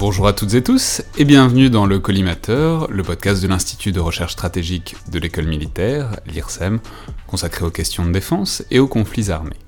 [0.00, 4.00] Bonjour à toutes et tous et bienvenue dans le Collimateur, le podcast de l'Institut de
[4.00, 6.80] recherche stratégique de l'école militaire, l'IRSEM,
[7.26, 9.58] consacré aux questions de défense et aux conflits armés.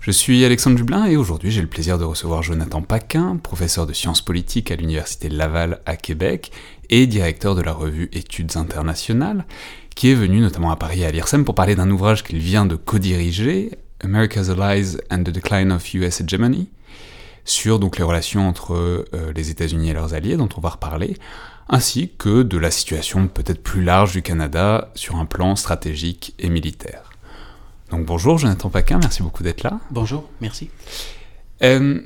[0.00, 3.92] Je suis Alexandre Dublin et aujourd'hui j'ai le plaisir de recevoir Jonathan Paquin, professeur de
[3.92, 6.50] sciences politiques à l'Université Laval à Québec
[6.88, 9.44] et directeur de la revue Études internationales,
[9.94, 12.74] qui est venu notamment à Paris à l'IRSEM pour parler d'un ouvrage qu'il vient de
[12.74, 13.70] co-diriger,
[14.02, 16.70] America's Allies and the Decline of US Hegemony,
[17.50, 21.16] sur donc les relations entre euh, les États-Unis et leurs alliés, dont on va reparler,
[21.68, 26.48] ainsi que de la situation peut-être plus large du Canada sur un plan stratégique et
[26.48, 27.10] militaire.
[27.90, 29.80] Donc bonjour Jonathan Paquin, merci beaucoup d'être là.
[29.90, 30.70] Bonjour, merci.
[31.62, 32.00] Euh,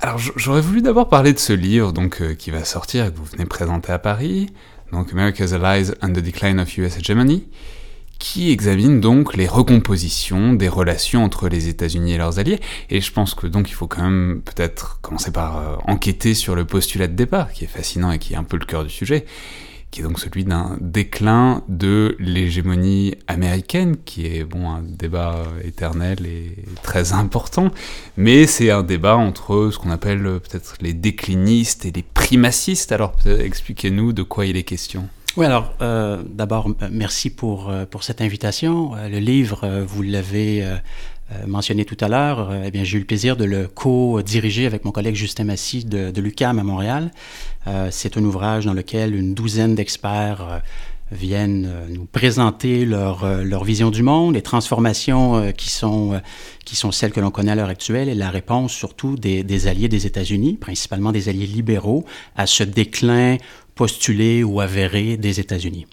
[0.00, 3.16] alors j'aurais voulu d'abord parler de ce livre donc, euh, qui va sortir et que
[3.16, 4.50] vous venez présenter à Paris,
[4.92, 7.48] donc America's Allies and the Decline of US Hegemony,
[8.18, 12.60] qui examine donc les recompositions des relations entre les États-Unis et leurs alliés.
[12.90, 16.54] Et je pense que donc il faut quand même peut-être commencer par euh, enquêter sur
[16.54, 18.90] le postulat de départ, qui est fascinant et qui est un peu le cœur du
[18.90, 19.26] sujet,
[19.90, 26.26] qui est donc celui d'un déclin de l'hégémonie américaine, qui est bon un débat éternel
[26.26, 27.70] et très important,
[28.16, 32.92] mais c'est un débat entre ce qu'on appelle peut-être les déclinistes et les primacistes.
[32.92, 35.08] Alors expliquez-nous de quoi il est question.
[35.36, 38.96] Oui, alors euh, d'abord, merci pour, euh, pour cette invitation.
[38.96, 40.66] Euh, le livre, vous l'avez
[41.46, 44.92] mentionné tout à l'heure, eh bien, j'ai eu le plaisir de le co-diriger avec mon
[44.92, 47.10] collègue Justin Massy de, de l'UQAM à Montréal.
[47.90, 50.62] C'est un ouvrage dans lequel une douzaine d'experts
[51.10, 56.20] viennent nous présenter leur, leur, vision du monde, les transformations qui, sont,
[56.64, 59.66] qui sont celles que l'on connaît à l'heure actuelle et la réponse surtout des, des
[59.66, 62.04] alliés des États-Unis, principalement des alliés libéraux,
[62.36, 63.36] à ce déclin
[63.76, 65.86] postulés ou avérés des États-Unis.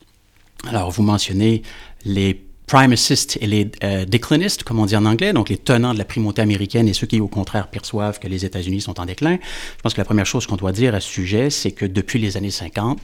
[0.68, 1.62] Alors, vous mentionnez
[2.06, 6.00] les primacists et les euh, déclinistes, comme on dit en anglais, donc les tenants de
[6.00, 9.38] la primauté américaine et ceux qui, au contraire, perçoivent que les États-Unis sont en déclin.
[9.78, 12.20] Je pense que la première chose qu'on doit dire à ce sujet, c'est que depuis
[12.20, 13.00] les années 50,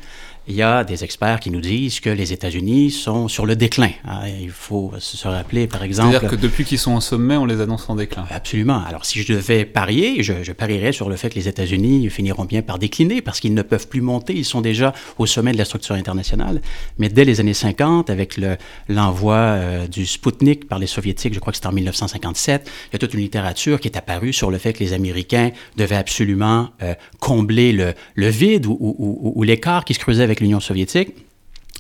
[0.48, 3.92] il y a des experts qui nous disent que les États-Unis sont sur le déclin.
[4.06, 4.22] Hein.
[4.42, 6.12] Il faut se rappeler, par exemple...
[6.12, 8.26] C'est-à-dire que depuis qu'ils sont au sommet, on les annonce en déclin.
[8.32, 8.82] Absolument.
[8.88, 12.46] Alors, si je devais parier, je, je parierais sur le fait que les États-Unis finiront
[12.46, 14.34] bien par décliner parce qu'ils ne peuvent plus monter.
[14.34, 16.62] Ils sont déjà au sommet de la structure internationale.
[16.98, 18.40] Mais dès les années 50, avec
[18.88, 22.96] l'envoi euh, du Sputnik par les Soviétiques, je crois que c'était en 1957, il y
[22.96, 26.70] a toute une littérature qui est apparue sur le fait que les Américains devaient absolument
[26.82, 31.29] euh, combler le, le vide ou, ou, ou l'écart qui se creusait avec l'Union soviétique.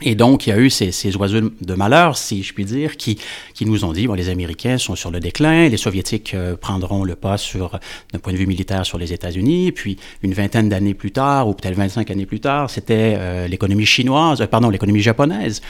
[0.01, 2.95] Et donc, il y a eu ces, ces, oiseaux de malheur, si je puis dire,
[2.95, 3.19] qui,
[3.53, 7.03] qui nous ont dit, bon, les Américains sont sur le déclin, les Soviétiques euh, prendront
[7.03, 7.77] le pas sur,
[8.13, 11.53] d'un point de vue militaire sur les États-Unis, puis une vingtaine d'années plus tard, ou
[11.53, 15.61] peut-être 25 années plus tard, c'était euh, l'économie chinoise, euh, pardon, l'économie japonaise,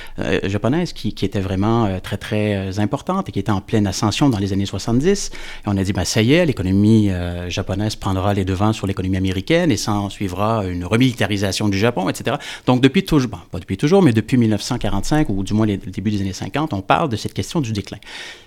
[0.43, 4.37] japonaise qui, qui, était vraiment très, très importante et qui était en pleine ascension dans
[4.37, 5.31] les années 70.
[5.31, 7.09] Et on a dit, ben, ça y est, l'économie
[7.47, 12.37] japonaise prendra les devants sur l'économie américaine et s'en suivra une remilitarisation du Japon, etc.
[12.65, 16.11] Donc, depuis toujours, bon, pas depuis toujours, mais depuis 1945, ou du moins le début
[16.11, 17.97] des années 50, on parle de cette question du déclin.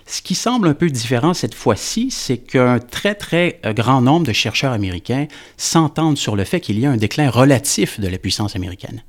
[0.05, 4.25] Ce qui semble un peu différent cette fois-ci, c'est qu'un très, très euh, grand nombre
[4.25, 8.17] de chercheurs américains s'entendent sur le fait qu'il y a un déclin relatif de la
[8.17, 9.03] puissance américaine.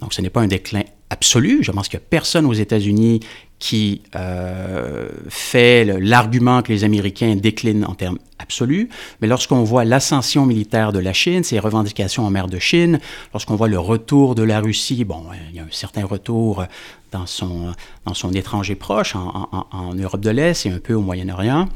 [0.00, 1.58] Donc, ce n'est pas un déclin absolu.
[1.62, 3.20] Je pense qu'il n'y a personne aux États-Unis
[3.58, 10.44] qui euh, fait l'argument que les Américains déclinent en termes absolus, mais lorsqu'on voit l'ascension
[10.44, 13.00] militaire de la Chine, ses revendications en mer de Chine,
[13.32, 16.64] lorsqu'on voit le retour de la Russie, bon, il y a un certain retour
[17.10, 17.72] dans son,
[18.04, 21.68] dans son étranger proche, en Europe de l'Est et un peu au Moyen-Orient,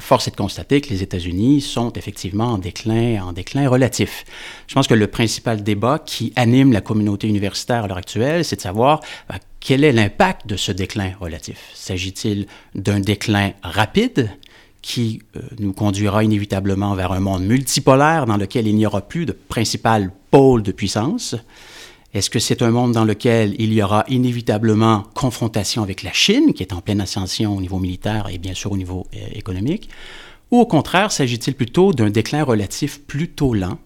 [0.00, 4.24] Force est de constater que les États-Unis sont effectivement en déclin, en déclin relatif.
[4.66, 8.56] Je pense que le principal débat qui anime la communauté universitaire à l'heure actuelle, c'est
[8.56, 11.70] de savoir ben, quel est l'impact de ce déclin relatif.
[11.74, 14.30] S'agit-il d'un déclin rapide
[14.82, 19.24] qui euh, nous conduira inévitablement vers un monde multipolaire dans lequel il n'y aura plus
[19.24, 21.36] de principal pôle de puissance?
[22.16, 26.54] Est-ce que c'est un monde dans lequel il y aura inévitablement confrontation avec la Chine,
[26.54, 29.90] qui est en pleine ascension au niveau militaire et bien sûr au niveau euh, économique?
[30.50, 33.76] Ou au contraire, s'agit-il plutôt d'un déclin relatif plutôt lent?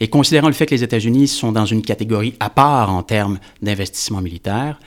[0.00, 3.38] Et considérant le fait que les États-Unis sont dans une catégorie à part en termes
[3.62, 4.78] d'investissement militaire,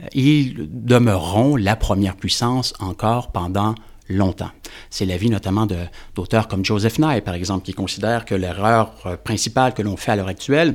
[0.00, 3.76] euh, ils demeureront la première puissance encore pendant
[4.08, 4.50] longtemps.
[4.90, 5.68] C'est l'avis notamment
[6.16, 10.10] d'auteurs comme Joseph Nye, par exemple, qui considère que l'erreur euh, principale que l'on fait
[10.10, 10.74] à l'heure actuelle,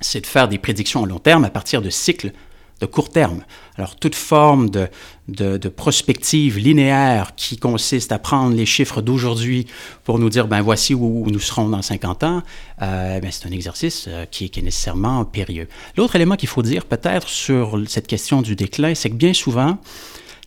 [0.00, 2.32] c'est de faire des prédictions à long terme à partir de cycles
[2.80, 3.42] de court terme.
[3.76, 4.88] Alors, toute forme de,
[5.28, 9.66] de, prospective linéaire qui consiste à prendre les chiffres d'aujourd'hui
[10.04, 12.42] pour nous dire, ben voici où nous serons dans 50 ans,
[12.82, 15.68] euh, ben, c'est un exercice euh, qui, qui, est nécessairement périlleux.
[15.96, 19.78] L'autre élément qu'il faut dire peut-être sur cette question du déclin, c'est que bien souvent,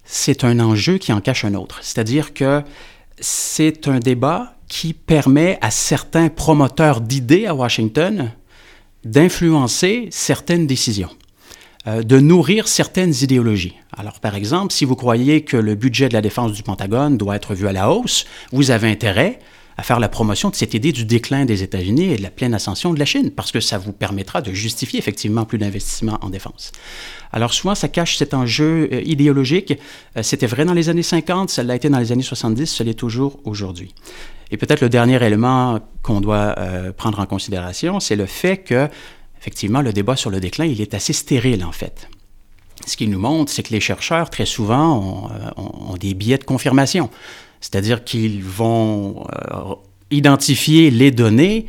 [0.03, 1.79] c'est un enjeu qui en cache un autre.
[1.81, 2.63] C'est-à-dire que
[3.19, 8.31] c'est un débat qui permet à certains promoteurs d'idées à Washington
[9.05, 11.09] d'influencer certaines décisions,
[11.87, 13.75] euh, de nourrir certaines idéologies.
[13.95, 17.35] Alors, par exemple, si vous croyez que le budget de la défense du Pentagone doit
[17.35, 19.39] être vu à la hausse, vous avez intérêt
[19.77, 22.53] à faire la promotion de cette idée du déclin des États-Unis et de la pleine
[22.53, 26.29] ascension de la Chine, parce que ça vous permettra de justifier effectivement plus d'investissements en
[26.29, 26.71] défense.
[27.31, 29.73] Alors souvent, ça cache cet enjeu euh, idéologique.
[30.17, 32.83] Euh, c'était vrai dans les années 50, ça l'a été dans les années 70, ça
[32.83, 33.93] l'est toujours aujourd'hui.
[34.53, 38.87] Et peut-être le dernier élément qu'on doit euh, prendre en considération, c'est le fait que,
[39.39, 42.07] effectivement, le débat sur le déclin, il est assez stérile en fait.
[42.85, 46.43] Ce qu'il nous montre, c'est que les chercheurs, très souvent, ont, ont des biais de
[46.43, 47.09] confirmation.
[47.61, 49.73] C'est-à-dire qu'ils vont euh,
[50.11, 51.65] identifier les données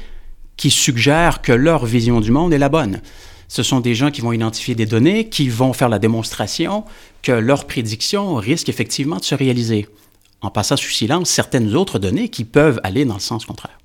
[0.58, 3.00] qui suggèrent que leur vision du monde est la bonne.
[3.48, 6.84] Ce sont des gens qui vont identifier des données, qui vont faire la démonstration
[7.22, 9.88] que leur prédiction risque effectivement de se réaliser,
[10.40, 13.78] en passant sous silence certaines autres données qui peuvent aller dans le sens contraire.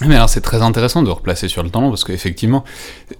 [0.00, 2.64] Mais alors c'est très intéressant de replacer sur le temps long parce qu'effectivement,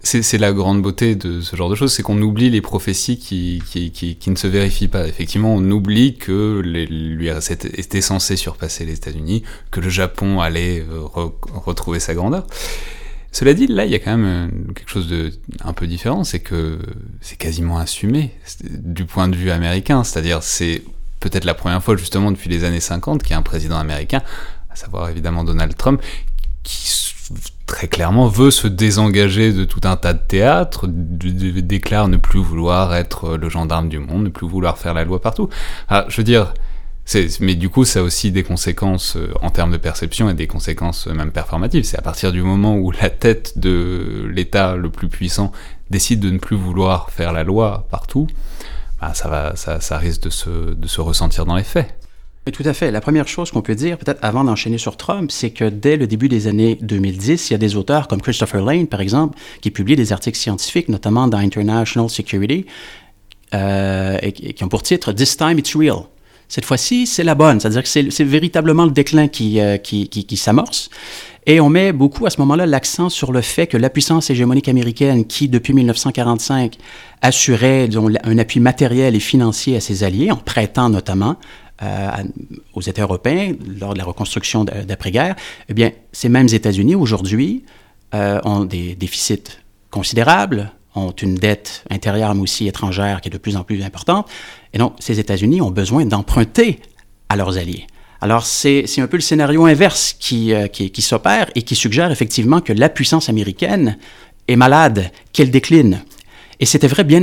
[0.02, 3.62] c'est la grande beauté de ce genre de choses, c'est qu'on oublie les prophéties qui,
[3.70, 5.06] qui, qui, qui, ne se vérifient pas.
[5.06, 11.04] Effectivement, on oublie que l'URSS était censé surpasser les États-Unis, que le Japon allait euh,
[11.64, 12.44] retrouver sa grandeur.
[13.30, 15.32] Cela dit, là, il y a quand même euh, quelque chose de
[15.62, 16.78] un peu différent, c'est que
[17.20, 18.32] c'est quasiment assumé
[18.62, 20.82] du point de vue américain, c'est-à-dire c'est
[21.24, 24.20] peut-être la première fois justement depuis les années 50 qu'il y a un président américain,
[24.70, 26.02] à savoir évidemment Donald Trump,
[26.62, 27.12] qui
[27.66, 32.94] très clairement veut se désengager de tout un tas de théâtres, déclare ne plus vouloir
[32.94, 35.48] être le gendarme du monde, ne plus vouloir faire la loi partout.
[35.88, 36.52] Ah, je veux dire,
[37.40, 40.46] mais du coup, ça a aussi des conséquences euh, en termes de perception et des
[40.46, 41.84] conséquences même performatives.
[41.84, 45.52] C'est à partir du moment où la tête de l'État le plus puissant
[45.90, 48.26] décide de ne plus vouloir faire la loi partout,
[49.04, 51.94] bah, ça, va, ça, ça risque de se, ressentir dans les faits
[52.52, 52.90] tout à fait.
[52.90, 56.06] La première chose qu'on peut dire, peut-être avant d'enchaîner sur Trump, c'est que dès le
[56.06, 59.70] début des années 2010, il y a des auteurs comme Christopher Lane, par exemple, qui
[59.70, 62.66] publient des articles scientifiques, notamment dans International Security,
[63.54, 66.00] euh, et, qui ont pour titre This time it's real.
[66.46, 70.90] Cette fois-ci, c'est la bonne, c'est-à-dire que c'est véritablement le déclin qui, euh, qui s'amorce.
[71.46, 74.68] Et on met beaucoup à ce moment-là l'accent sur le fait que la puissance hégémonique
[74.68, 76.78] américaine, qui depuis 1945
[77.20, 77.88] assurait
[78.24, 81.36] un appui matériel et financier à ses alliés, en prêtant notamment,
[81.82, 82.08] euh,
[82.72, 85.34] aux États européens lors de la reconstruction d'après-guerre,
[85.68, 87.64] eh bien, ces mêmes États-Unis aujourd'hui
[88.14, 89.58] euh, ont des déficits
[89.90, 94.28] considérables, ont une dette intérieure mais aussi étrangère qui est de plus en plus importante.
[94.72, 96.78] Et donc, ces États-Unis ont besoin d'emprunter
[97.28, 97.86] à leurs alliés.
[98.24, 102.10] Alors, c'est un peu le scénario inverse qui, euh, qui, qui s'opère et qui suggère
[102.10, 103.98] effectivement que la puissance américaine
[104.48, 106.02] est malade, qu'elle décline.
[106.58, 107.20] Et c'était vrai bien,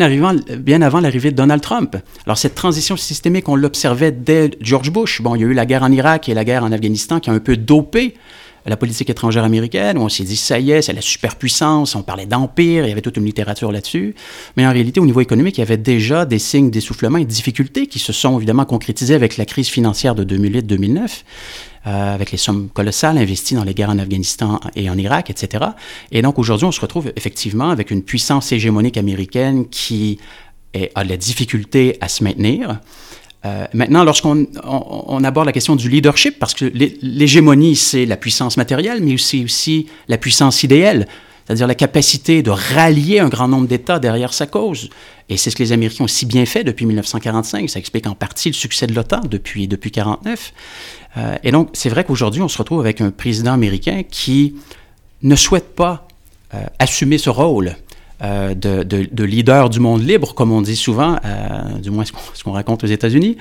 [0.60, 1.98] bien avant l'arrivée de Donald Trump.
[2.28, 5.24] Alors cette transition systémique, on l'observait dès George Bush.
[5.24, 7.32] Bon, il y a eu la guerre en Irak et la guerre en Afghanistan qui
[7.32, 8.14] a un peu dopé
[8.66, 12.04] la politique étrangère américaine, où on s'est dit, ça y est, c'est la superpuissance, on
[12.04, 14.16] parlait d'empire, il y avait toute une littérature là-dessus.
[14.58, 17.30] Mais en réalité, au niveau économique, il y avait déjà des signes d'essoufflement et de
[17.30, 21.24] difficultés qui se sont évidemment concrétisés avec la crise financière de 2008-2009.
[21.88, 25.66] Euh, avec les sommes colossales investies dans les guerres en Afghanistan et en Irak, etc.
[26.12, 30.20] Et donc aujourd'hui, on se retrouve effectivement avec une puissance hégémonique américaine qui
[30.94, 32.80] a de la difficulté à se maintenir.
[33.46, 36.66] Euh, maintenant, lorsqu'on on, aborde la question du leadership, parce que
[37.02, 41.08] l'hégémonie, c'est la puissance matérielle, mais c'est aussi la puissance idéale,
[41.46, 44.90] c'est-à-dire la capacité de rallier un grand nombre d'États derrière sa cause.
[45.28, 47.68] Et c'est ce que les Américains ont si bien fait depuis 1945.
[47.70, 50.54] Ça explique en partie le succès de l'OTAN depuis 1949.
[51.18, 54.56] Euh, et donc, c'est vrai qu'aujourd'hui, on se retrouve avec un président américain qui
[55.24, 56.08] ne souhaite pas
[56.54, 57.76] euh, assumer ce rôle
[58.24, 62.44] euh, de, de, leader du monde libre, comme on dit souvent, euh, du moins ce
[62.44, 63.38] qu'on raconte aux États-Unis.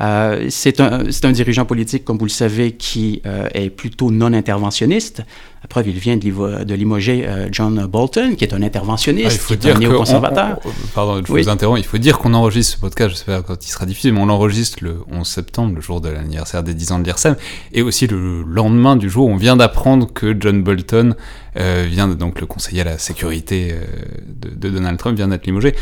[0.00, 5.22] Euh, c'est un, un, dirigeant politique, comme vous le savez, qui est plutôt non interventionniste.
[5.62, 9.38] La preuve, il vient de, de limoger John Bolton, qui est un interventionniste, ah, il
[9.38, 10.58] faut qui dire est un néoconservateur.
[10.94, 11.80] pardon, je vous interromps.
[11.80, 14.20] Il faut dire qu'on enregistre ce podcast, je sais pas quand il sera diffusé, mais
[14.20, 17.36] on l'enregistre le 11 septembre, le jour de l'anniversaire des 10 ans de l'IRSEM,
[17.72, 21.14] et aussi le lendemain du jour où on vient d'apprendre que John Bolton
[21.58, 23.84] euh, vient donc le conseiller à la sécurité euh,
[24.26, 25.74] de, Donald Trump vient d'être limogé.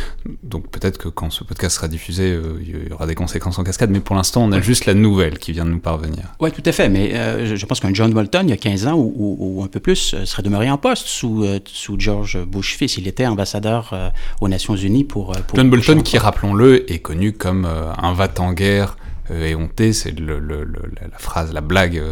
[0.42, 3.62] Donc peut-être que quand ce podcast sera diffusé, euh, il y aura des conséquences en
[3.62, 6.24] cascade, mais pour l'instant, on a juste la nouvelle qui vient de nous parvenir.
[6.40, 7.10] Oui, tout à fait, mais
[7.44, 10.42] je pense qu'un John Bolton, il y a 15 ans ou, un peu plus, serait
[10.42, 12.96] demeuré en poste sous, sous George Bush fils.
[12.96, 15.32] Il était ambassadeur aux Nations Unies pour...
[15.54, 18.96] John Bolton, qui, rappelons-le, est connu comme un va-t-en-guerre
[19.30, 22.02] éhonté, c'est la phrase, la blague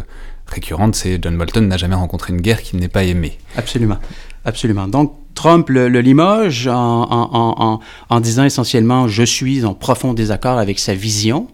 [0.49, 3.37] récurrente, c'est John Bolton n'a jamais rencontré une guerre qu'il n'ait pas aimée.
[3.55, 3.97] Absolument.
[4.45, 4.87] Absolument.
[4.87, 7.79] Donc, Trump le, limoge en,
[8.21, 11.47] disant essentiellement Je suis en profond désaccord avec sa vision.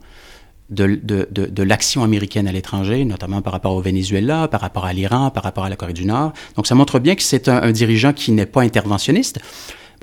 [0.70, 4.94] de, de, de, l'action américaine à l'étranger, notamment par rapport au Venezuela, par rapport à
[4.94, 6.34] l'Iran, par rapport à la Corée du Nord.
[6.56, 9.40] Donc ça montre bien que c'est un, dirigeant qui n'est pas interventionniste.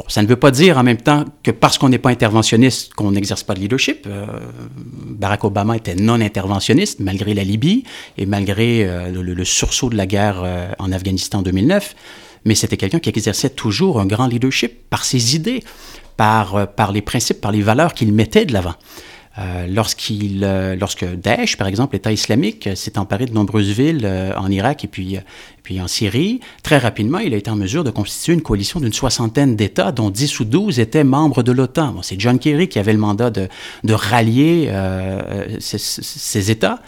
[0.09, 3.13] Ça ne veut pas dire en même temps que parce qu'on n'est pas interventionniste qu'on
[3.13, 4.07] n'exerce pas de leadership.
[4.07, 4.27] Euh,
[5.07, 7.85] Barack Obama était non interventionniste malgré la Libye
[8.19, 11.95] et malgré euh, le, sursaut de la guerre euh, en Afghanistan en 2009.
[12.45, 15.63] Mais c'était quelqu'un qui exerçait toujours un grand leadership par ses idées,
[16.17, 18.75] par les principes, par les valeurs qu'il mettait de l'avant.
[19.39, 24.07] Euh, lorsqu'il, euh, lorsque Daesh, par exemple, l'État islamique, euh, s'est emparé de nombreuses villes
[24.37, 25.17] en Irak et puis,
[25.63, 28.93] puis en Syrie, très rapidement, il a été en mesure de constituer une coalition d'une
[28.93, 31.93] soixantaine d'États, dont 10 ou 12 étaient membres de l'OTAN.
[31.93, 33.49] Bon, c'est John Kerry qui avait le mandat de,
[33.85, 34.71] de rallier
[35.61, 36.81] ces, ces États.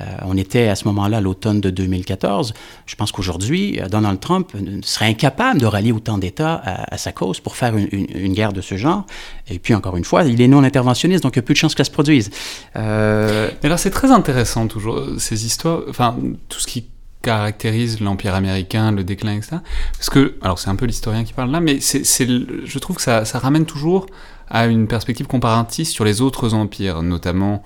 [0.00, 2.54] Euh, on était à ce moment-là, l'automne de 2014.
[2.86, 4.52] Je pense qu'aujourd'hui, euh, Donald Trump
[4.82, 8.76] serait incapable de rallier autant d'États à, sa cause pour faire une, guerre de ce
[8.76, 9.04] genre.
[9.48, 11.58] Et puis, encore une fois, il est non interventionniste, donc il y a peu de
[11.58, 12.30] chances que ça se produise.
[12.76, 13.50] Euh...
[13.62, 16.16] Mais alors, c'est très intéressant, toujours, ces histoires, enfin,
[16.48, 16.86] tout ce qui
[17.22, 19.56] caractérise l'Empire américain, le déclin, etc.
[19.96, 23.02] Parce que, alors c'est un peu l'historien qui parle là, mais c'est, je trouve que
[23.02, 24.06] ça, ça ramène toujours
[24.48, 27.62] à une perspective comparatiste sur les autres empires, notamment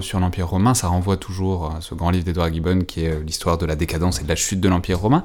[0.00, 3.22] sur l'Empire romain, ça renvoie toujours à ce grand livre d'Edouard Gibbon qui est euh,
[3.24, 5.24] l'histoire de la décadence et de la chute de l'Empire romain,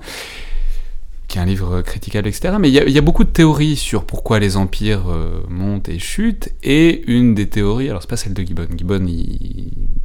[1.27, 2.55] qui est un livre critiquable, etc.
[2.59, 6.49] Mais il y, a beaucoup de théories sur pourquoi les empires euh, montent et chutent,
[6.63, 9.05] et une des théories, alors c'est pas celle de Gibbon, Gibbon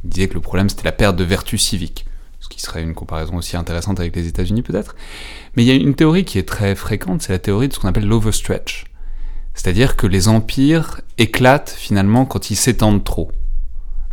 [0.03, 2.05] disait que le problème c'était la perte de vertu civique,
[2.39, 4.95] ce qui serait une comparaison aussi intéressante avec les États-Unis peut-être.
[5.55, 7.79] Mais il y a une théorie qui est très fréquente, c'est la théorie de ce
[7.79, 8.85] qu'on appelle l'overstretch.
[9.53, 13.31] C'est-à-dire que les empires éclatent finalement quand ils s'étendent trop.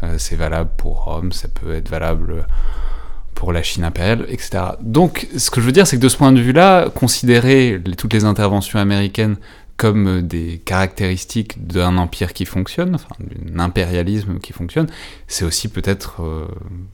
[0.02, 2.46] Euh, c'est valable pour Rome, ça peut être valable
[3.34, 4.64] pour la Chine impériale, etc.
[4.80, 8.12] Donc, ce que je veux dire, c'est que de ce point de vue-là, considérer toutes
[8.12, 9.36] les interventions américaines
[9.80, 14.88] comme des caractéristiques d'un empire qui fonctionne, enfin, d'un impérialisme qui fonctionne,
[15.26, 16.44] c'est aussi peut-être euh,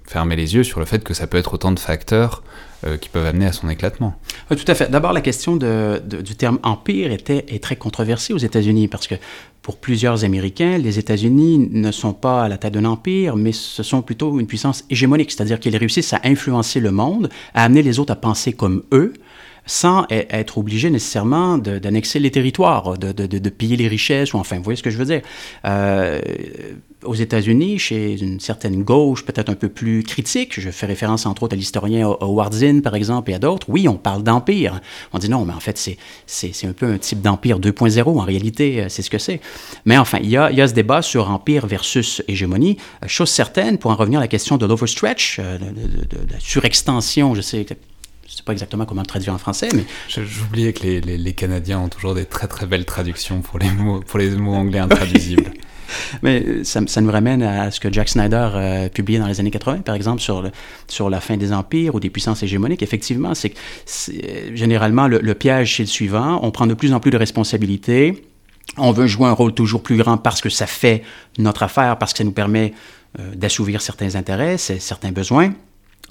[0.06, 2.44] fermer les yeux sur le fait que ça peut être autant de facteurs
[2.86, 4.14] euh, qui peuvent amener à son éclatement.
[4.52, 4.88] Oui, tout à fait.
[4.88, 9.16] D'abord, la question du terme empire était, est très controversée aux États-Unis parce que
[9.66, 13.82] pour plusieurs Américains, les États-Unis ne sont pas à la tête d'un empire, mais ce
[13.82, 17.99] sont plutôt une puissance hégémonique, c'est-à-dire qu'ils réussissent à influencer le monde, à amener les
[17.99, 19.12] autres à penser comme eux,
[19.66, 24.62] sans e-, être obligé nécessairement d'annexer les territoires, de, piller les richesses, ou enfin, vous
[24.62, 25.23] voyez ce que je veux dire.
[25.64, 26.20] Euh,
[27.06, 31.44] aux États-Unis, chez une certaine gauche peut-être un peu plus critique, je fais référence entre
[31.44, 34.80] autres à l'historien Howard Zinn, par exemple, et à d'autres, oui, on parle d'empire.
[35.12, 35.78] On dit non, mais en fait,
[36.26, 39.40] c'est un peu un type d'empire 2.0, en réalité, euh, c'est ce que c'est.
[39.84, 42.76] Mais enfin, il y, a, il y a ce débat sur empire versus hégémonie.
[43.02, 47.34] Euh, chose certaine, pour en revenir à la question de l'overstretch, de, de, la surextension,
[47.34, 47.66] je sais
[48.28, 49.84] je sais pas exactement comment le traduire en français, mais...
[50.08, 54.00] J'oubliais que les, les, Canadiens ont toujours des très très belles traductions pour les mots,
[54.00, 55.52] pour les mots anglais intraduisibles.
[56.23, 59.50] mais euh, ça, nous ramène à ce que Jack Snyder euh, publié dans les années
[59.50, 60.50] 80, par exemple, sur,
[60.88, 62.83] sur la fin des empires ou des puissances hégémoniques.
[62.83, 63.57] Effectivement, c'est que
[64.55, 66.40] généralement, le, piège, c'est le suivant.
[66.43, 68.25] On prend de plus en plus de responsabilités.
[68.78, 71.02] On veut jouer un rôle toujours plus grand parce que ça fait
[71.38, 72.75] notre affaire, parce que ça nous permet
[73.19, 75.52] euh, d'assouvir certains intérêts, certains besoins.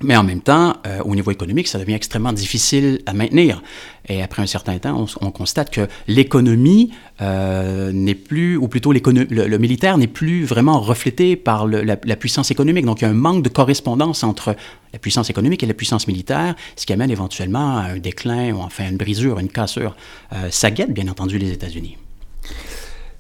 [0.01, 3.63] Mais en même temps, euh, au niveau économique, ça devient extrêmement difficile à maintenir.
[4.09, 8.99] Et après un certain temps, on, constate que l'économie euh, n'est plus, ou plutôt le,
[8.99, 12.85] le, militaire n'est plus vraiment reflété par le, la, la, puissance économique.
[12.85, 14.55] Donc il y a un manque de correspondance entre
[14.91, 18.59] la puissance économique et la puissance militaire, ce qui amène éventuellement à un déclin ou
[18.59, 19.95] enfin une brisure, une cassure.
[20.33, 21.97] Euh, ça guette bien entendu les États-Unis.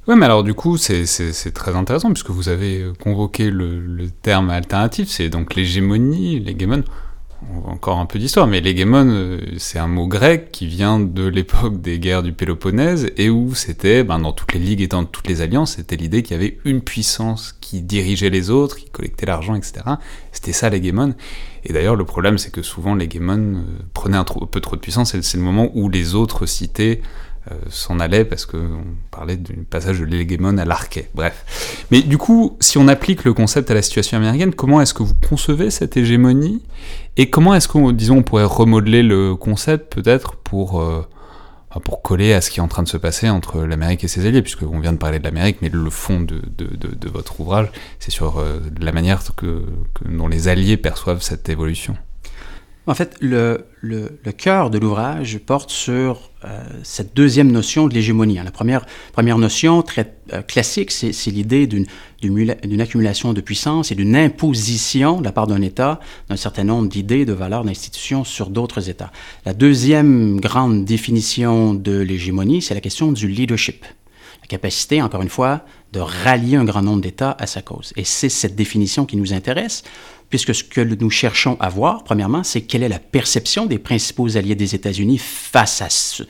[0.07, 5.09] Oui, mais alors du coup, c'est très intéressant puisque vous avez convoqué le, terme alternatif,
[5.09, 6.83] c'est donc l'hégémonie, l'hégémon.
[7.65, 11.79] Encore un peu d'histoire, mais l'hégémon, euh, c'est un mot grec qui vient de l'époque
[11.79, 15.27] des guerres du Péloponnèse et où c'était, ben, dans toutes les ligues et dans toutes
[15.27, 19.27] les alliances, c'était l'idée qu'il y avait une puissance qui dirigeait les autres, qui collectait
[19.27, 19.81] l'argent, etc.
[20.31, 21.13] C'était ça l'hégémon.
[21.65, 25.19] Et d'ailleurs, le problème, c'est que souvent l'hégémon euh, prenait un, peu trop de puissance,
[25.19, 27.01] c'est le moment où les autres cités
[27.69, 31.09] s'en allait parce qu'on parlait du passage de l'hégémon à l'arquet.
[31.13, 31.85] Bref.
[31.91, 35.03] Mais du coup, si on applique le concept à la situation américaine, comment est-ce que
[35.03, 36.63] vous concevez cette hégémonie
[37.17, 41.07] Et comment est-ce qu'on, disons, on pourrait remodeler le concept peut-être pour, euh,
[41.73, 44.07] bah, pour coller à ce qui est en train de se passer entre l'Amérique et
[44.07, 47.39] ses alliés, puisqu'on vient de parler de l'Amérique, mais le fond de, de, de, votre
[47.41, 49.21] ouvrage, c'est sur euh, la manière
[50.05, 51.97] dont les alliés perçoivent cette évolution.
[52.87, 53.65] En fait, le,
[54.37, 58.35] cœur de l'ouvrage porte sur euh, cette deuxième notion de l'hégémonie.
[58.35, 64.15] La première, première notion très euh, classique, c'est l'idée d'une accumulation de puissance et d'une
[64.15, 65.99] imposition de la part d'un État
[66.29, 69.11] d'un certain nombre d'idées, de valeurs, d'institutions sur d'autres États.
[69.45, 73.83] La deuxième grande définition de l'hégémonie, c'est la question du leadership.
[74.41, 77.93] la capacité, encore une fois, de rallier un grand nombre d'États à sa cause.
[77.95, 79.83] Et c'est cette définition qui nous intéresse,
[80.29, 84.37] puisque ce que nous cherchons à voir, premièrement, c'est quelle est la perception des principaux
[84.37, 86.23] alliés des États-Unis face à ce,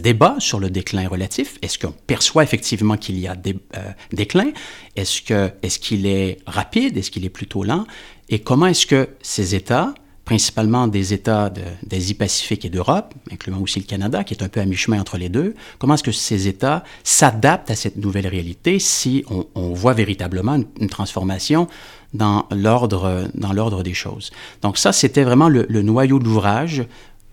[0.00, 1.58] débat sur le déclin relatif.
[1.60, 4.50] Est-ce qu'on perçoit effectivement qu'il y a des euh, déclin?
[4.96, 6.96] Est-ce qu'il est rapide?
[6.96, 7.84] Est-ce qu'il est plutôt lent?
[8.30, 9.92] Et comment est-ce que ces États,
[10.24, 14.64] principalement des États d'Asie-Pacifique et d'Europe, incluant aussi le Canada, qui est un peu à
[14.64, 19.22] mi-chemin entre les deux, comment est-ce que ces États s'adaptent à cette nouvelle réalité si
[19.28, 21.68] on, voit véritablement une transformation
[22.14, 24.30] dans l'ordre dans l'ordre des choses.
[24.62, 26.86] Donc ça, c'était vraiment le, noyau de l'ouvrage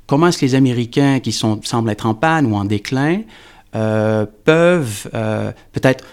[0.08, 3.22] comment est-ce que les Américains qui semblent être en panne ou en déclin
[3.76, 6.04] euh, peuvent euh, peut-être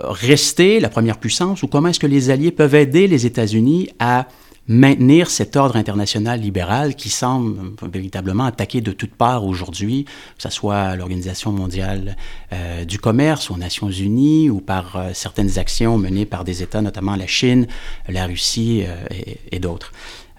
[0.00, 4.28] rester la première puissance ou comment est-ce que les Alliés peuvent aider les États-Unis à
[4.68, 10.50] maintenir cet ordre international libéral qui semble véritablement attaqué de toutes parts aujourd'hui, que ce
[10.50, 12.16] soit l'Organisation mondiale
[12.52, 16.82] euh, du commerce, aux Nations unies ou par euh, certaines actions menées par des États,
[16.82, 17.66] notamment la Chine,
[18.08, 19.92] la Russie euh, et, et d'autres.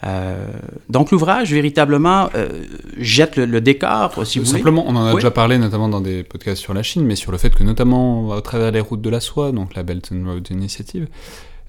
[0.05, 0.45] Euh,
[0.87, 2.63] donc l'ouvrage véritablement euh,
[2.97, 4.97] jette le, le, décor, si vous Simplement, voulez.
[4.97, 5.15] on en a oui.
[5.15, 8.29] déjà parlé notamment dans des podcasts sur la Chine, mais sur le fait que notamment
[8.29, 11.07] au travers des routes de la soie, donc la Belt and Road Initiative,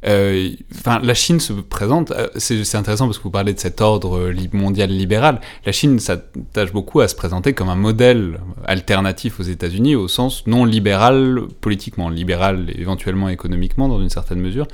[0.05, 4.33] enfin, la Chine se présente, euh, c'est intéressant parce que vous parlez de cet ordre
[4.53, 5.41] mondial libéral.
[5.67, 10.47] La Chine s'attache beaucoup à se présenter comme un modèle alternatif aux États-Unis au sens
[10.47, 14.67] non libéral politiquement, libéral éventuellement économiquement dans une certaine mesure.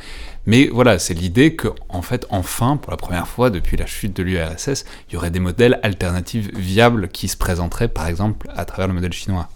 [0.46, 4.16] Mais voilà, c'est l'idée que, en fait, enfin, pour la première fois depuis la chute
[4.16, 8.64] de l'URSS, il y aurait des modèles alternatifs viables qui se présenteraient, par exemple, à
[8.64, 9.48] travers le modèle chinois.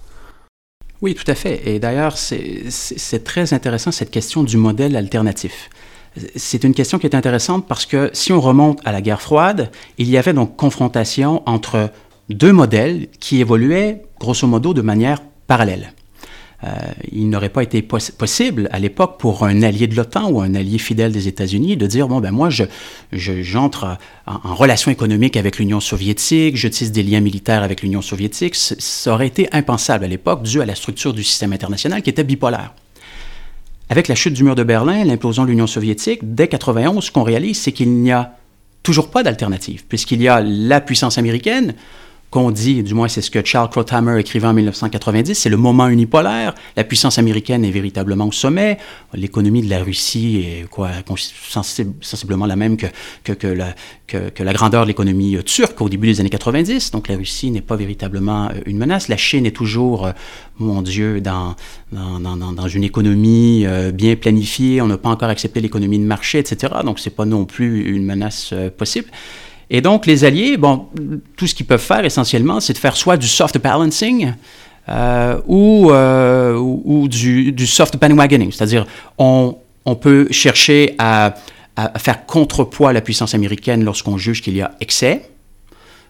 [1.02, 1.62] Oui, tout à fait.
[1.66, 5.70] Et d'ailleurs, c'est très intéressant cette question du modèle alternatif.
[6.36, 9.70] C'est une question qui est intéressante parce que si on remonte à la guerre froide,
[9.96, 11.90] il y avait donc confrontation entre
[12.28, 15.92] deux modèles qui évoluaient grosso modo de manière parallèle.
[16.62, 16.68] Euh,
[17.10, 20.54] il n'aurait pas été poss possible à l'époque pour un allié de l'OTAN ou un
[20.54, 22.64] allié fidèle des États-Unis de dire bon ben moi je
[23.12, 28.02] j'entre en, en, relation économique avec l'Union soviétique, je tisse des liens militaires avec l'Union
[28.02, 28.54] soviétique.
[28.56, 32.24] Ça aurait été impensable à l'époque dû à la structure du système international qui était
[32.24, 32.74] bipolaire.
[33.90, 37.24] Avec la chute du mur de Berlin, l'implosion de l'Union soviétique, dès 91, ce qu'on
[37.24, 38.36] réalise, c'est qu'il n'y a
[38.84, 41.74] toujours pas d'alternative, puisqu'il y a la puissance américaine,
[42.30, 45.88] qu'on dit, du moins c'est ce que Charles Krauthammer écrivait en 1990, c'est le moment
[45.88, 46.54] unipolaire.
[46.76, 48.78] La puissance américaine est véritablement au sommet.
[49.14, 50.90] L'économie de la Russie est quoi,
[52.00, 52.86] sensiblement la même que,
[53.46, 53.74] la,
[54.06, 56.92] que, que la grandeur de l'économie turque au début des années 90.
[56.92, 59.08] Donc la Russie n'est pas véritablement une menace.
[59.08, 60.08] La Chine est toujours,
[60.58, 61.56] mon Dieu, dans,
[61.90, 64.80] dans, dans, dans une économie bien planifiée.
[64.80, 66.74] On n'a pas encore accepté l'économie de marché, etc.
[66.84, 69.08] Donc c'est pas non plus une menace possible.
[69.70, 70.88] Et donc, les Alliés, bon,
[71.36, 74.34] tout ce qu'ils peuvent faire essentiellement, c'est de faire soit du soft balancing
[74.88, 78.84] euh, ou, euh, du, soft bandwagoning, c'est-à-dire
[79.16, 79.56] on,
[80.00, 81.34] peut chercher à,
[81.98, 85.30] faire contrepoids à la puissance américaine lorsqu'on juge qu'il y a excès.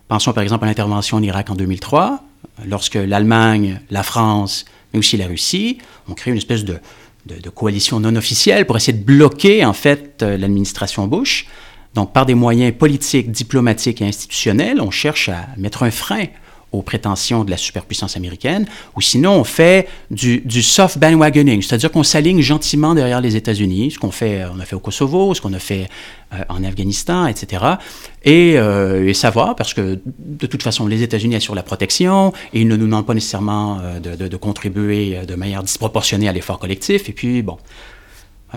[0.09, 2.23] Pensons par exemple à l'intervention en Irak en 2003,
[2.67, 6.79] lorsque l'Allemagne, la France, mais aussi la Russie ont créé une espèce de,
[7.27, 11.47] de, coalition non officielle pour essayer de bloquer en fait l'administration Bush.
[11.95, 16.27] Donc, par des moyens politiques, diplomatiques et institutionnels, on cherche à mettre un frein
[16.73, 22.05] aux prétentions de la superpuissance américaine, ou sinon on fait du, soft bandwagoning, c'est-à-dire qu'on
[22.05, 25.53] s'aligne gentiment derrière les États-Unis, ce qu'on fait, on a fait au Kosovo, ce qu'on
[25.53, 25.89] a fait
[26.33, 27.65] euh, en Afghanistan, etc.
[28.25, 32.69] Et, euh, savoir, parce que de toute façon, les États-Unis assurent la protection et ils
[32.69, 37.09] ne nous demandent pas nécessairement euh, de, de contribuer de manière disproportionnée à l'effort collectif.
[37.09, 37.59] Et puis, bon,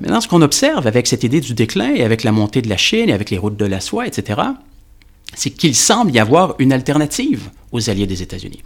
[0.02, 2.78] Maintenant, ce qu'on observe avec cette idée du déclin et avec la montée de la
[2.78, 4.42] Chine et avec les routes de la soie, etc.,
[5.36, 8.62] c'est qu'il semble y avoir une alternative aux alliés des États-Unis.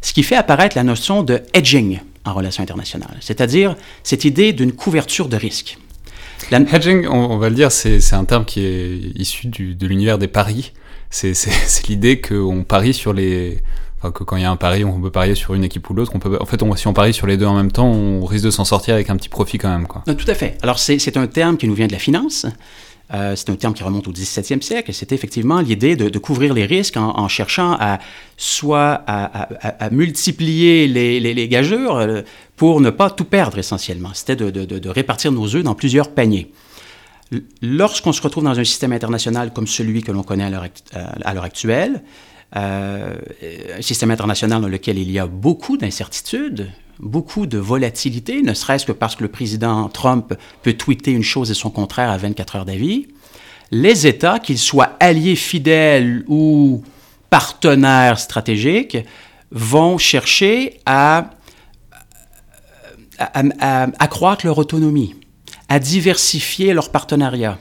[0.00, 4.72] Ce qui fait apparaître la notion de hedging en relations internationales, c'est-à-dire cette idée d'une
[4.72, 5.78] couverture de risque.
[6.50, 6.58] La...
[6.72, 10.72] Hedging, on, va le dire, c'est un terme qui est issu de l'univers des paris.
[11.14, 13.62] C'est l'idée qu'on parie sur les,
[14.12, 16.12] Que quand il y a un pari, on peut parier sur une équipe ou l'autre.
[16.14, 18.64] En fait, si on parie sur les deux en même temps, on risque de s'en
[18.64, 19.86] sortir avec un petit profit quand même.
[19.86, 20.02] Quoi.
[20.06, 20.58] Non, tout à fait.
[20.62, 22.46] Alors, c'est un terme qui nous vient de la finance.
[23.12, 24.92] Euh, c'est un terme qui remonte au 17e siècle.
[24.94, 27.98] C'était effectivement l'idée de, couvrir les risques en, cherchant à
[28.36, 32.22] soit à, multiplier les, les, les, gageurs euh,
[32.56, 34.10] pour ne pas tout perdre essentiellement.
[34.14, 36.50] C'était de, de, de, répartir nos œufs dans plusieurs paniers.
[37.60, 42.02] Lorsqu'on se retrouve dans un système international comme celui que l'on connaît à l'heure actuelle,
[42.56, 43.16] euh,
[43.78, 48.86] un système international dans lequel il y a beaucoup d'incertitudes, beaucoup de volatilité, ne serait-ce
[48.86, 52.56] que parce que le président Trump peut tweeter une chose et son contraire à 24
[52.56, 53.08] heures d'avis,
[53.70, 56.82] les États, qu'ils soient alliés fidèles ou
[57.28, 58.98] partenaires stratégiques,
[59.50, 61.30] vont chercher à
[63.18, 65.14] accroître leur autonomie,
[65.68, 67.58] à diversifier leurs partenariats.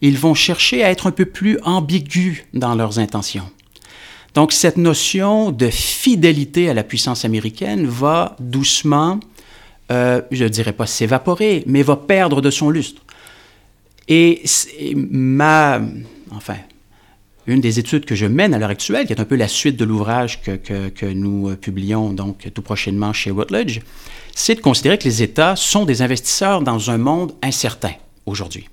[0.00, 3.50] Ils vont chercher à être un peu plus ambigus dans leurs intentions.
[4.34, 9.20] Donc cette notion de fidélité à la puissance américaine va doucement,
[9.90, 13.02] euh, je ne dirais pas s'évaporer, mais va perdre de son lustre.
[14.08, 14.42] Et
[14.94, 15.80] ma,
[16.30, 16.56] enfin,
[17.46, 19.76] une des études que je mène à l'heure actuelle, qui est un peu la suite
[19.76, 20.56] de l'ouvrage que,
[20.88, 23.80] que, nous euh, publions donc tout prochainement chez Rutledge,
[24.34, 27.92] c'est de considérer que les États sont des investisseurs dans un monde incertain
[28.24, 28.66] aujourd'hui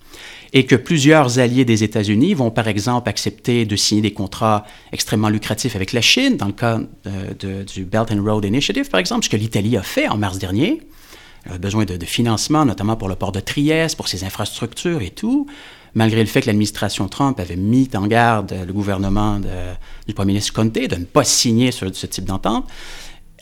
[0.54, 5.30] et que plusieurs alliés des États-Unis vont par exemple accepter de signer des contrats extrêmement
[5.30, 9.26] lucratifs avec la Chine, dans le cas euh, du Belt and Road Initiative par exemple,
[9.26, 10.82] ce que l'Italie a fait en mars dernier.
[11.46, 15.02] Elle a besoin de, de, financement, notamment pour le port de Trieste, pour ses infrastructures
[15.02, 15.48] et tout
[15.96, 19.40] malgré le fait que l'administration Trump avait mis en garde le gouvernement
[20.08, 22.66] du premier ministre Conte de ne pas signer ce type d'entente.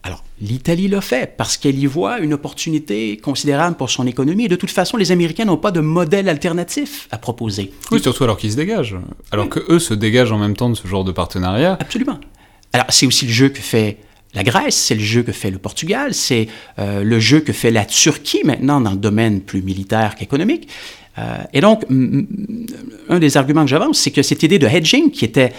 [0.03, 4.45] Alors, l'Italie l'a fait parce qu'elle y voit une opportunité considérable pour son économie.
[4.45, 7.71] Et de toute façon, les Américains n'ont pas de modèle alternatif à proposer.
[7.91, 8.97] Oui, surtout alors qu'ils se dégagent.
[9.31, 11.77] Alors que eux se dégagent en même temps de ce genre de partenariat.
[11.79, 12.19] Absolument.
[12.73, 13.97] Alors, c'est aussi le jeu que fait
[14.33, 16.47] la Grèce, c'est le jeu que fait le Portugal, c'est
[16.79, 20.67] euh, le jeu que fait la Turquie maintenant dans le domaine plus militaire qu'économique.
[21.17, 21.83] Euh, et donc,
[23.09, 25.53] un des arguments que j'avance, c'est que cette idée de hedging, qui, était,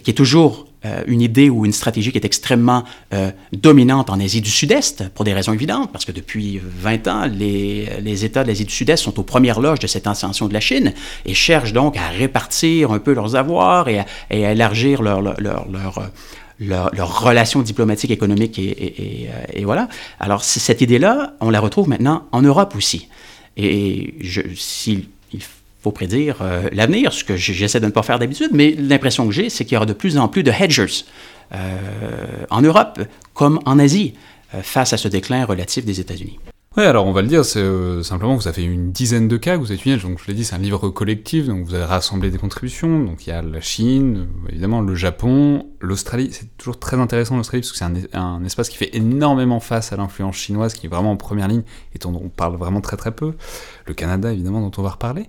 [0.00, 4.20] qui est toujours euh, une idée ou une stratégie qui est extrêmement euh, dominante en
[4.20, 8.48] Asie du Sud-Est, pour des raisons évidentes, parce que depuis 20 ans, les, États de
[8.48, 10.92] l'Asie du Sud-Est sont aux premières loges de cette ascension de la Chine
[11.24, 15.68] et cherchent donc à répartir un peu leurs avoirs et à, élargir leur, leur, leur,
[15.70, 16.12] leur
[18.58, 19.88] et, et, voilà.
[20.20, 23.08] Alors cette idée-là, on la retrouve maintenant en Europe aussi.
[23.56, 24.14] Et
[24.56, 25.06] s'il
[25.84, 29.32] faut prédire euh, l'avenir, ce que j'essaie de ne pas faire d'habitude, mais l'impression que
[29.32, 31.04] j'ai, c'est qu'il y aura de plus en plus de hedgers
[31.52, 31.76] euh,
[32.48, 33.00] en Europe
[33.34, 34.14] comme en Asie
[34.54, 36.38] euh, face à ce déclin relatif des États-Unis.
[36.78, 37.62] Oui, alors on va le dire, c'est
[38.02, 40.56] simplement que vous avez une dizaine de cas vous étudiez, donc je l'ai dit, c'est
[40.56, 44.26] un livre collectif, donc vous avez rassemblé des contributions, donc il y a la Chine,
[44.48, 48.70] évidemment le Japon, l'Australie, c'est toujours très intéressant l'Australie, parce que c'est un, un, espace
[48.70, 51.62] qui fait énormément face à l'influence chinoise, qui est vraiment en première ligne,
[51.94, 53.34] et dont on parle vraiment très très peu,
[53.86, 55.28] le Canada évidemment, dont on va reparler.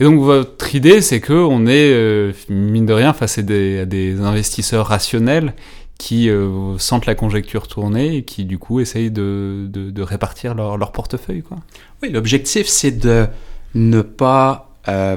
[0.00, 4.20] Et donc votre idée, c'est que on est, euh, mine de rien, face à des,
[4.20, 5.54] investisseurs rationnels
[5.98, 11.42] qui euh, sentent la conjecture tourner et qui du coup essayent de, répartir leur, portefeuille.
[11.42, 11.58] Quoi.
[12.02, 13.26] Oui, l'objectif c'est de
[13.74, 15.16] ne pas, euh,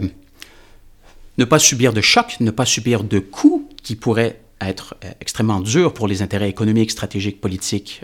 [1.37, 5.59] ne pas subir de chocs, ne pas subir de coups qui pourraient être euh, extrêmement
[5.59, 8.03] durs pour les intérêts économiques, stratégiques, politiques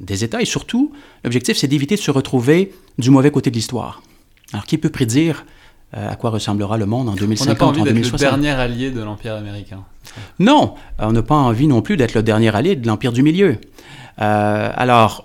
[0.00, 0.42] des États.
[0.42, 0.92] Et surtout,
[1.24, 4.02] l'objectif c'est d'éviter de se retrouver du mauvais côté de l'histoire.
[4.52, 5.44] Alors, qui peut prédire
[5.92, 9.00] à quoi ressemblera le monde en 2050, on pas envie d'être le dernier allié de
[9.00, 9.84] l'Empire américain.
[10.38, 13.58] Non, on n'a pas envie non plus d'être le dernier allié de l'Empire du Milieu.
[14.20, 15.24] Euh, alors,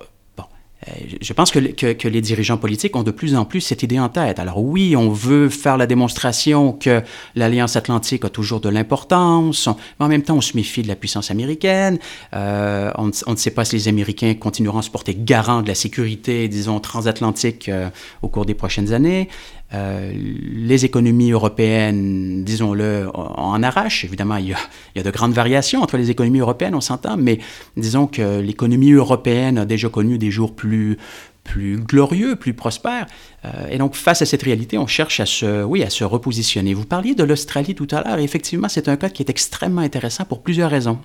[0.87, 3.99] euh, je pense que, que, les dirigeants politiques ont de plus en plus cette idée
[3.99, 4.39] en tête.
[4.39, 7.03] Alors oui, on veut faire la démonstration que
[7.35, 9.67] l'Alliance atlantique a toujours de l'importance,
[9.99, 11.99] mais en même temps, on se méfie de la puissance américaine.
[12.33, 15.75] Euh, on, ne sait pas si les Américains continueront à se porter garant de la
[15.75, 17.89] sécurité, disons, transatlantique euh,
[18.23, 19.29] au cours des prochaines années.
[19.73, 24.03] Euh, les économies européennes, disons-le, en arrachent.
[24.03, 27.39] Évidemment, il y, a, de grandes variations entre les économies européennes, on s'entend, mais
[27.77, 30.97] disons que l'économie européenne a déjà connu des jours plus,
[31.43, 33.07] plus glorieux, plus prospères.
[33.45, 36.73] Euh, et donc, face à cette réalité, on cherche à se, oui, à se repositionner.
[36.73, 39.81] Vous parliez de l'Australie tout à l'heure, et effectivement, c'est un cas qui est extrêmement
[39.81, 40.99] intéressant pour plusieurs raisons.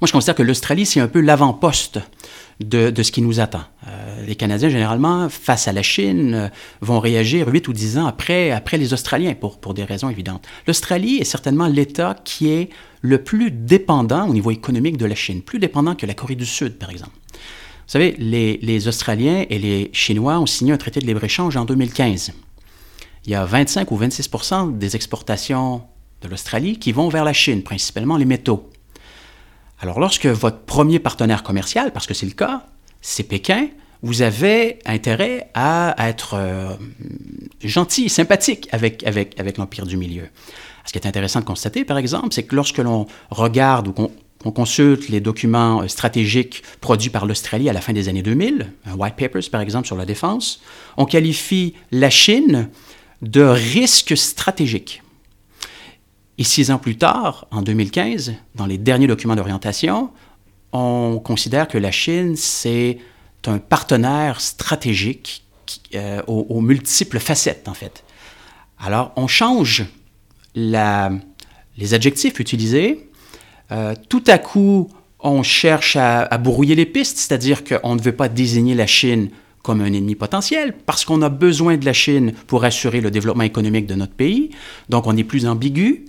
[0.00, 2.00] Moi, je considère que l'Australie, c'est un peu l'avant-poste
[2.60, 3.62] de, ce qui nous attend.
[3.86, 6.48] Euh, les Canadiens, généralement, face à la Chine, euh,
[6.80, 10.46] vont réagir 8 ou 10 ans après, après les Australiens, pour, pour des raisons évidentes.
[10.66, 12.70] L'Australie est certainement l'État qui est
[13.02, 16.46] le plus dépendant au niveau économique de la Chine, plus dépendant que la Corée du
[16.46, 17.12] Sud, par exemple.
[17.32, 21.64] Vous savez, les, les Australiens et les Chinois ont signé un traité de libre-échange en
[21.64, 22.32] 2015.
[23.26, 25.82] Il y a 25 ou 26% des exportations
[26.22, 28.70] de l'Australie qui vont vers la Chine, principalement les métaux.
[29.80, 32.66] Alors lorsque votre premier partenaire commercial, parce que c'est le cas,
[33.02, 33.68] c'est Pékin,
[34.02, 36.74] vous avez intérêt à être euh,
[37.62, 40.28] gentil, sympathique avec, avec, l'Empire du Milieu.
[40.84, 44.52] Ce qui est intéressant de constater, par exemple, c'est que lorsque l'on regarde ou qu'on
[44.52, 48.94] consulte les documents euh, stratégiques produits par l'Australie à la fin des années 2000, un
[48.94, 50.60] White Papers par exemple sur la défense,
[50.96, 52.68] on qualifie la Chine
[53.22, 55.02] de risque stratégique.
[56.38, 60.10] Et six ans plus tard, en 2015, dans les derniers documents d'orientation,
[60.72, 62.98] on considère que la Chine, c'est
[63.46, 65.44] un partenaire stratégique
[65.94, 68.04] euh, aux, multiples facettes, en fait.
[68.78, 69.84] Alors, on change
[70.54, 73.08] les adjectifs utilisés.
[73.72, 78.28] Euh, tout à coup, on cherche à brouiller les pistes, c'est-à-dire qu'on ne veut pas
[78.28, 79.30] désigner la Chine
[79.66, 83.42] comme un ennemi potentiel, parce qu'on a besoin de la Chine pour assurer le développement
[83.42, 84.50] économique de notre pays,
[84.88, 86.04] donc on est plus ambigu.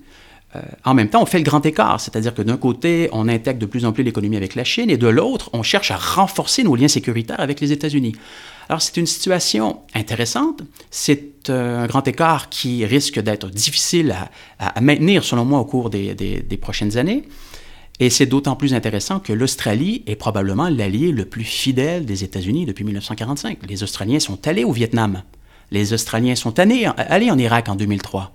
[0.55, 3.59] Euh, en même temps, on fait le grand écart, c'est-à-dire que d'un côté, on intègre
[3.59, 6.63] de plus en plus l'économie avec la Chine, et de l'autre, on cherche à renforcer
[6.63, 8.15] nos liens sécuritaires avec les États-Unis.
[8.69, 10.61] Alors, c'est une situation intéressante.
[10.89, 14.15] C'est euh, un grand écart qui risque d'être difficile
[14.59, 17.23] à, maintenir, selon moi, au cours des, des prochaines années.
[17.99, 22.65] Et c'est d'autant plus intéressant que l'Australie est probablement l'allié le plus fidèle des États-Unis
[22.65, 23.59] depuis 1945.
[23.67, 25.23] Les Australiens sont allés au Vietnam.
[25.71, 28.31] Les Australiens sont allés, en Irak en 2003.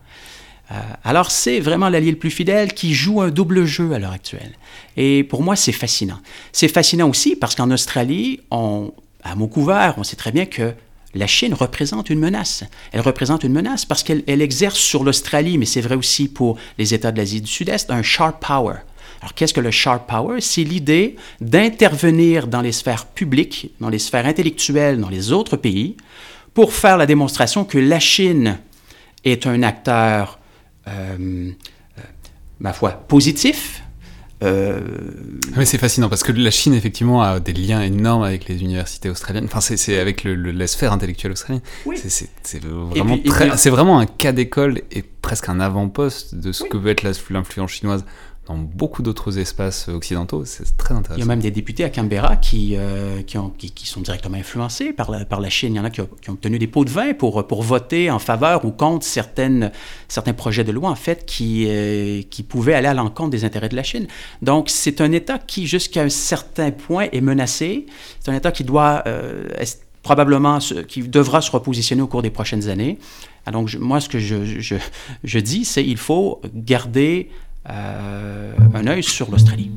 [0.70, 4.12] Euh, alors c'est vraiment l'allié le plus fidèle qui joue un double jeu à l'heure
[4.12, 4.53] actuelle.
[4.96, 6.20] Et pour moi, c'est fascinant.
[6.53, 10.75] C'est fascinant aussi parce qu'en Australie, à mot couvert, on sait très bien que
[11.14, 12.64] la Chine représente une menace.
[12.92, 16.94] Elle représente une menace parce qu'elle exerce sur l'Australie, mais c'est vrai aussi pour les
[16.94, 18.77] États de l'Asie du Sud-Est, un sharp power.
[19.20, 20.40] Alors, qu'est-ce que le sharp power?
[20.40, 25.96] C'est l'idée d'intervenir dans les sphères publiques, dans les sphères intellectuelles, dans les autres pays,
[26.55, 28.59] pour faire la démonstration que la Chine
[29.25, 30.40] est un acteur,
[30.87, 33.83] ma foi, positif.
[34.42, 34.81] Euh,
[35.57, 39.09] Mais c'est fascinant parce que la Chine, effectivement, a des liens énormes avec les universités
[39.09, 39.45] australiennes.
[39.45, 41.62] Enfin, c'est avec le, la sphère intellectuelle australienne.
[41.87, 41.97] Oui.
[42.42, 43.18] C'est vraiment,
[43.66, 48.05] vraiment, un cas d'école et presque un avant-poste de ce que veut être l'influence chinoise
[48.46, 50.44] dans beaucoup d'autres espaces occidentaux.
[50.44, 51.16] C'est très intéressant.
[51.16, 54.37] Il y a même des députés à Canberra qui, euh, qui, ont, qui, sont directement
[54.37, 55.74] influencés par la, Chine.
[55.74, 58.64] Il y en a qui ont, obtenu des pots de vin pour, voter en faveur
[58.64, 59.70] ou contre certains
[60.37, 63.76] projets de loi, en fait, qui, euh, qui pouvaient aller à l'encontre des intérêts de
[63.76, 64.09] la Chine.
[64.40, 67.87] Donc, c'est un État qui, jusqu'à un certain point, est menacé.
[68.18, 69.44] C'est un État qui doit euh,
[70.02, 72.98] probablement, qui devra se repositionner au cours des prochaines années.
[73.50, 77.28] Donc, moi, ce que je, dis, c'est qu'il faut garder
[77.66, 79.70] un œil sur l'Australie.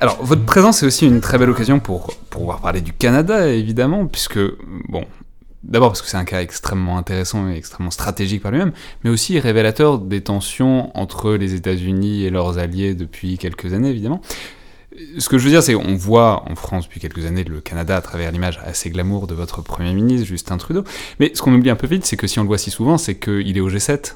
[0.00, 4.06] Alors, votre présence est aussi une très belle occasion pour pouvoir parler du Canada, évidemment,
[4.06, 4.38] puisque,
[4.88, 5.04] bon,
[5.64, 9.38] D'abord parce que c'est un cas extrêmement intéressant et extrêmement stratégique par lui-même, mais aussi
[9.40, 14.20] révélateur des tensions entre les États-Unis et leurs alliés depuis quelques années, évidemment.
[15.18, 17.96] Ce que je veux dire, c'est qu'on voit en France depuis quelques années le Canada
[17.96, 20.84] à travers l'image assez glamour de votre Premier ministre, Justin Trudeau.
[21.20, 22.98] Mais ce qu'on oublie un peu vite, c'est que si on le voit si souvent,
[22.98, 24.14] c'est qu'il est au G7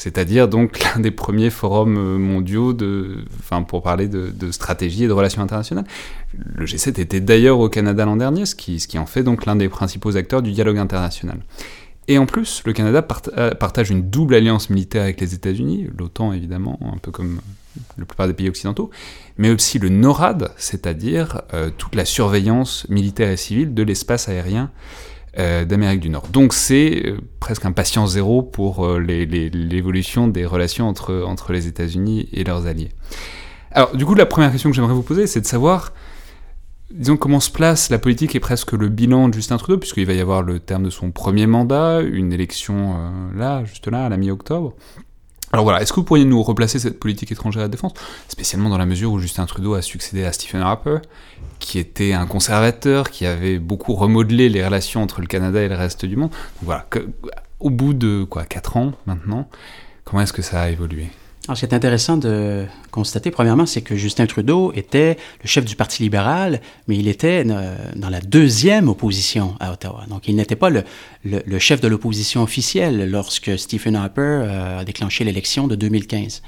[0.00, 2.74] c'est-à-dire donc l'un des premiers forums euh, mondiaux
[3.68, 5.84] pour parler de, stratégie et de relations internationales.
[6.32, 9.44] Le G7 était d'ailleurs au Canada l'an dernier, ce qui, ce qui en fait donc
[9.44, 11.40] l'un des principaux acteurs du dialogue international.
[12.08, 16.32] Et en plus, le Canada euh, partage une double alliance militaire avec les États-Unis, l'OTAN
[16.32, 17.40] évidemment, un peu comme
[17.98, 18.90] la plupart des pays occidentaux,
[19.36, 24.70] mais aussi le NORAD, c'est-à-dire euh, toute la surveillance militaire et civile de l'espace aérien
[25.38, 26.26] euh, d'Amérique du Nord.
[26.28, 31.68] Donc c'est euh, presque un patient zéro pour euh, l'évolution des relations entre, entre les
[31.68, 32.90] États-Unis et leurs alliés.
[33.70, 35.92] Alors du coup, la première question que j'aimerais vous poser, c'est de savoir,
[36.90, 40.14] disons, comment se place la politique et presque le bilan de Justin Trudeau, puisqu'il va
[40.14, 42.96] y avoir le terme de son premier mandat, une élection
[43.36, 44.74] là, juste là, à la mi-octobre.
[45.52, 47.92] Alors voilà, est-ce que vous pourriez nous replacer cette politique étrangère à la défense,
[48.28, 50.98] spécialement dans la mesure où Justin Trudeau a succédé à Stephen Harper,
[51.58, 55.74] qui était un conservateur, qui avait beaucoup remodelé les relations entre le Canada et le
[55.74, 56.30] reste du monde.
[56.30, 56.86] Donc voilà,
[57.58, 59.48] au bout de quoi, 4 ans maintenant,
[60.04, 61.08] comment est-ce que ça a évolué?
[61.50, 65.64] Alors, ce qui est intéressant de constater, premièrement, c'est que Justin Trudeau était le chef
[65.64, 70.04] du Parti libéral, mais il était euh, dans la deuxième opposition à Ottawa.
[70.08, 70.84] Donc, il n'était pas le,
[71.58, 76.40] chef de l'opposition officielle lorsque Stephen Harper euh, a déclenché l'élection de 2015.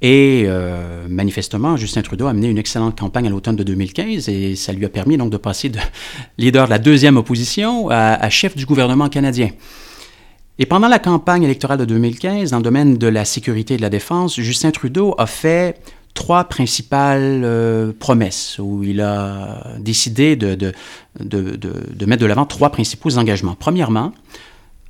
[0.00, 4.54] Et euh, manifestement, Justin Trudeau a mené une excellente campagne à l'automne de 2015 et
[4.54, 5.80] ça lui a permis donc de passer de
[6.38, 9.50] leader de la deuxième opposition à chef du gouvernement canadien.
[10.58, 13.82] Et pendant la campagne électorale de 2015, dans le domaine de la sécurité et de
[13.82, 15.78] la défense, Justin Trudeau a fait
[16.14, 20.72] trois principales euh, promesses où il a décidé de,
[21.20, 23.54] mettre de l'avant trois principaux engagements.
[23.54, 24.12] Premièrement,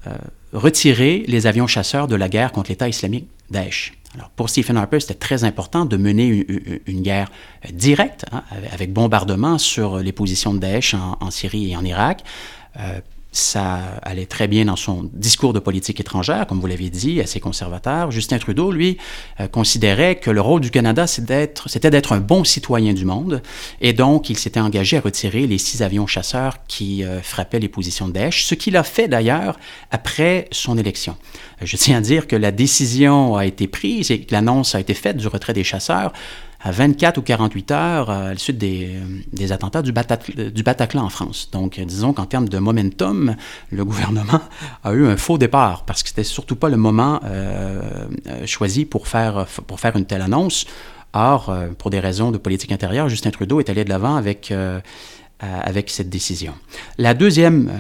[0.07, 0.12] euh,
[0.52, 3.94] retirer les avions chasseurs de la guerre contre l'État islamique Daesh.
[4.14, 6.46] Alors, pour Stephen Harper, c'était très important de mener
[6.87, 7.29] une, guerre
[7.72, 12.22] directe, hein, avec bombardement sur les positions de Daesh en, Syrie et en Irak.
[12.79, 13.00] Euh,
[13.37, 17.38] ça allait très bien dans son discours de politique étrangère, comme vous l'avez dit, assez
[17.38, 18.11] conservateur.
[18.11, 18.96] Justin Trudeau, lui,
[19.40, 21.51] euh, considérait que le rôle du Canada, c'était
[21.90, 23.42] d'être un bon citoyen du monde,
[23.81, 27.68] et donc il s'était engagé à retirer les six avions chasseurs qui euh, frappaient les
[27.68, 29.59] positions de Daesh, ce qu'il a fait d'ailleurs
[29.90, 31.16] après son élection.
[31.61, 34.94] Je tiens à dire que la décision a été prise et que l'annonce a été
[34.94, 36.12] faite du retrait des chasseurs
[36.61, 41.49] à 24 ou 48 heures à la suite des, attentats du, Bataclan en France.
[41.53, 43.37] Donc, disons qu'en termes de momentum,
[43.71, 44.40] le gouvernement
[44.85, 47.83] a eu un faux départ parce que c'était surtout pas le moment euh,
[48.47, 50.66] choisi pour faire, pour faire une telle annonce.
[51.12, 54.51] Or, euh, pour des raisons de politique intérieure, Justin Trudeau est allé de l'avant avec,
[54.51, 54.81] euh,
[55.40, 56.55] avec cette décision.
[56.99, 57.71] La deuxième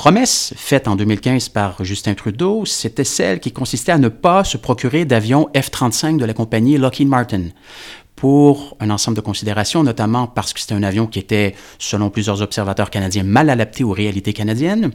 [0.00, 4.56] promesse faite en 2015 par Justin Trudeau, c'était celle qui consistait à ne pas se
[4.56, 7.48] procurer d'avions F-35 de la compagnie Lockheed Martin
[8.20, 12.42] pour un ensemble de considérations, notamment parce que c'était un avion qui était, selon plusieurs
[12.42, 14.90] observateurs canadiens, mal adapté aux réalités canadiennes,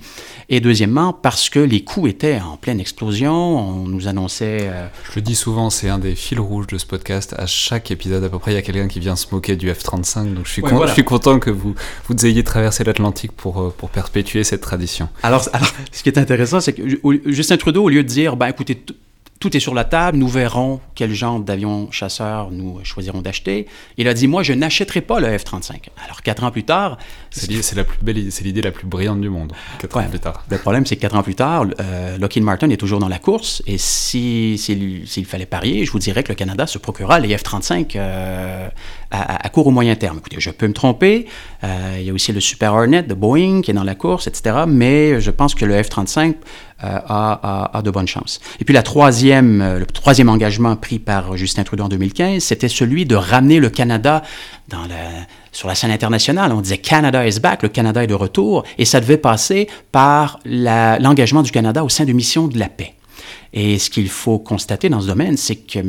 [0.47, 3.33] et deuxièmement parce que les coûts étaient en pleine explosion.
[3.33, 4.69] On nous annonçait...
[4.69, 7.33] Euh, Je le dis souvent, c'est un des fils rouges de ce podcast.
[7.35, 9.71] À chaque épisode, à peu près, il y a quelqu'un qui vient se moquer du
[9.71, 11.73] F-35, donc je suis, je suis content que vous,
[12.07, 15.09] vous ayez traversé l'Atlantique pour, euh, pour perpétuer cette tradition.
[15.23, 16.83] Alors, alors, ce qui est intéressant, c'est que
[17.25, 18.79] Justin Trudeau, au lieu de dire, ben écoutez,
[19.39, 23.67] tout est sur la table, nous verrons quel genre d'avion chasseur nous choisirons d'acheter.
[23.98, 25.89] Il a dit, moi, je n'achèterai pas le F-35.
[26.04, 26.98] Alors, quatre ans plus tard...
[27.32, 30.45] C'est la plus belle, c'est l'idée la plus brillante du monde, quatre ans plus tard.
[30.50, 33.19] Le problème, c'est que quatre ans plus tard, euh, Lockheed Martin est toujours dans la
[33.19, 37.36] course, et s'il si, fallait parier, je vous dirais que le Canada se procurera les
[37.36, 38.69] F-35 euh,
[39.12, 40.19] à, court ou moyen terme.
[40.19, 41.26] Écoutez, je peux me tromper,
[41.65, 44.28] euh, il y a aussi le Super Hornet de Boeing qui est dans la course,
[44.28, 46.36] etc., mais je pense que le F-35
[46.83, 48.41] euh, a, de bonnes chances.
[48.59, 52.67] Et puis la troisième, euh, le troisième engagement pris par Justin Trudeau en 2015, c'était
[52.67, 54.23] celui de ramener le Canada
[55.53, 56.51] sur la scène internationale.
[56.51, 60.39] On disait Canada is back, le Canada est de retour, et ça devait passer par
[60.43, 62.95] l'engagement du Canada au sein de missions de la paix.
[63.53, 65.79] Et ce qu'il faut constater dans ce domaine, c'est que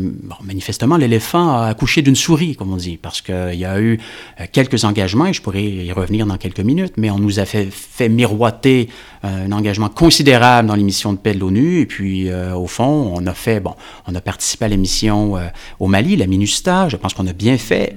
[0.43, 3.99] manifestement, l'éléphant a accouché d'une souris, comme on dit, parce qu'il y a eu
[4.41, 7.45] euh, quelques engagements, et je pourrais y revenir dans quelques minutes, mais on nous a
[7.45, 7.69] fait,
[8.09, 8.89] miroiter
[9.25, 13.13] euh, un engagement considérable dans l'émission de paix de l'ONU, et puis euh, au fond,
[13.15, 13.75] on a fait, bon,
[14.07, 15.35] on a participé à l'émission
[15.81, 17.97] au Mali, la MINUSTA, je pense qu'on a bien fait.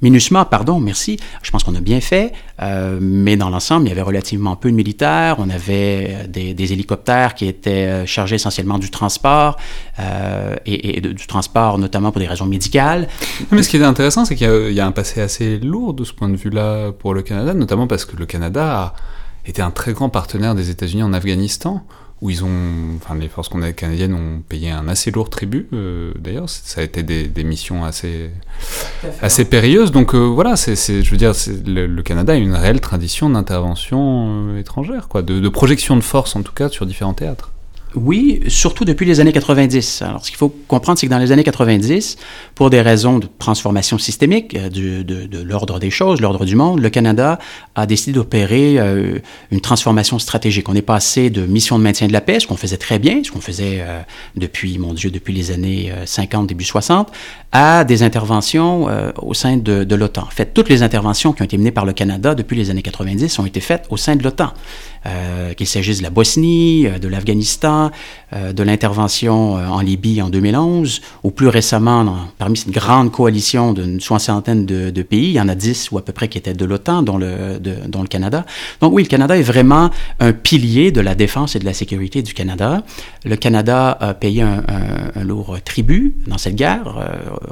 [0.00, 1.18] MINUSMA, pardon, merci.
[1.42, 2.32] Je pense qu'on a bien fait,
[2.62, 5.36] euh, mais dans l'ensemble, il y avait relativement peu de militaires.
[5.38, 9.56] On avait euh, des, hélicoptères qui étaient euh, chargés essentiellement du transport
[10.66, 13.08] et, du transport notamment pour des raisons médicales.
[13.50, 16.04] Mais ce qui est intéressant, c'est qu'il y, y, a un passé assez lourd de
[16.04, 18.94] ce point de vue-là pour le Canada, notamment parce que le Canada a
[19.46, 21.84] été un très grand partenaire des États-Unis en Afghanistan
[22.20, 25.68] où ils ont, enfin les forces canadiennes ont payé un assez lourd tribut.
[25.72, 28.30] Euh, d'ailleurs, ça a été des, missions assez,
[29.22, 29.92] assez périlleuses.
[29.92, 31.32] Donc euh, voilà, c'est, je veux dire,
[31.66, 36.42] le, Canada a une réelle tradition d'intervention euh, étrangère, quoi, de projection de force en
[36.42, 37.52] tout cas sur différents théâtres.
[37.94, 40.02] Oui, surtout depuis les années 90.
[40.02, 42.16] Alors, ce qu'il faut comprendre, c'est que dans les années 90,
[42.54, 46.90] pour des raisons de transformation systémique euh, de, l'ordre des choses, l'ordre du monde, le
[46.90, 47.38] Canada
[47.74, 49.18] a décidé d'opérer euh,
[49.50, 50.68] une transformation stratégique.
[50.68, 53.22] On est passé de mission de maintien de la paix, ce qu'on faisait très bien,
[53.24, 54.00] ce qu'on faisait euh,
[54.36, 57.10] depuis, mon Dieu, depuis les années 50, début 60,
[57.52, 58.86] à des interventions
[59.22, 60.22] au sein de, de l'OTAN.
[60.22, 62.82] En fait, toutes les interventions qui ont été menées par le Canada depuis les années
[62.82, 64.52] 90 ont été faites au sein de l'OTAN.
[65.06, 67.92] Euh, qu'il s'agisse de la Bosnie, euh, de l'Afghanistan,
[68.32, 74.00] euh, de l'intervention en Libye en 2011, ou plus récemment, parmi cette grande coalition d'une
[74.00, 76.64] soixantaine de, pays, il y en a dix ou à peu près qui étaient de
[76.64, 78.44] l'OTAN, dont le, dont le Canada.
[78.80, 82.22] Donc oui, le Canada est vraiment un pilier de la défense et de la sécurité
[82.22, 82.82] du Canada.
[83.24, 84.62] Le Canada a payé un,
[85.22, 86.84] lourd tribut dans cette guerre.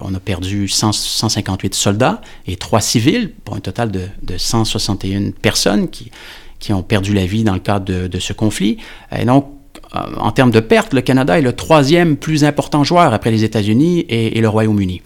[0.01, 5.89] on a perdu 158 soldats et trois civils, pour un total de, de 161 personnes
[5.89, 6.11] qui
[6.59, 8.79] qui ont perdu la vie dans le cadre de, ce conflit.
[9.17, 9.47] Et donc,
[9.95, 13.45] euh, en termes de pertes, le Canada est le troisième plus important joueur après les
[13.45, 15.03] États-Unis et, le Royaume-Uni.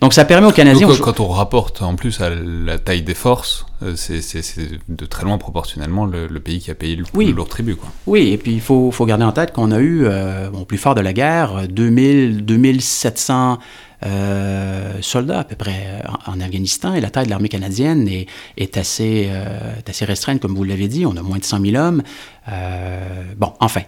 [0.00, 0.88] Donc ça permet aux Canadiens...
[1.00, 4.20] quand on rapporte en plus à la taille des forces, euh, c'est
[4.88, 7.32] de très loin proportionnellement le, pays qui a payé le, oui.
[7.32, 7.76] lourd tribut.
[7.76, 7.88] Quoi.
[8.06, 10.76] Oui, et puis il faut, faut garder en tête qu'on a eu, euh, au plus
[10.76, 13.56] fort de la guerre, 2000, 2700 euh,
[15.06, 18.76] soldats à peu près euh, en, Afghanistan et la taille de l'armée canadienne est, est
[18.76, 21.06] assez, euh, assez restreinte, comme vous l'avez dit.
[21.06, 22.02] On a moins de 100 000 hommes.
[23.36, 23.82] bon, enfin,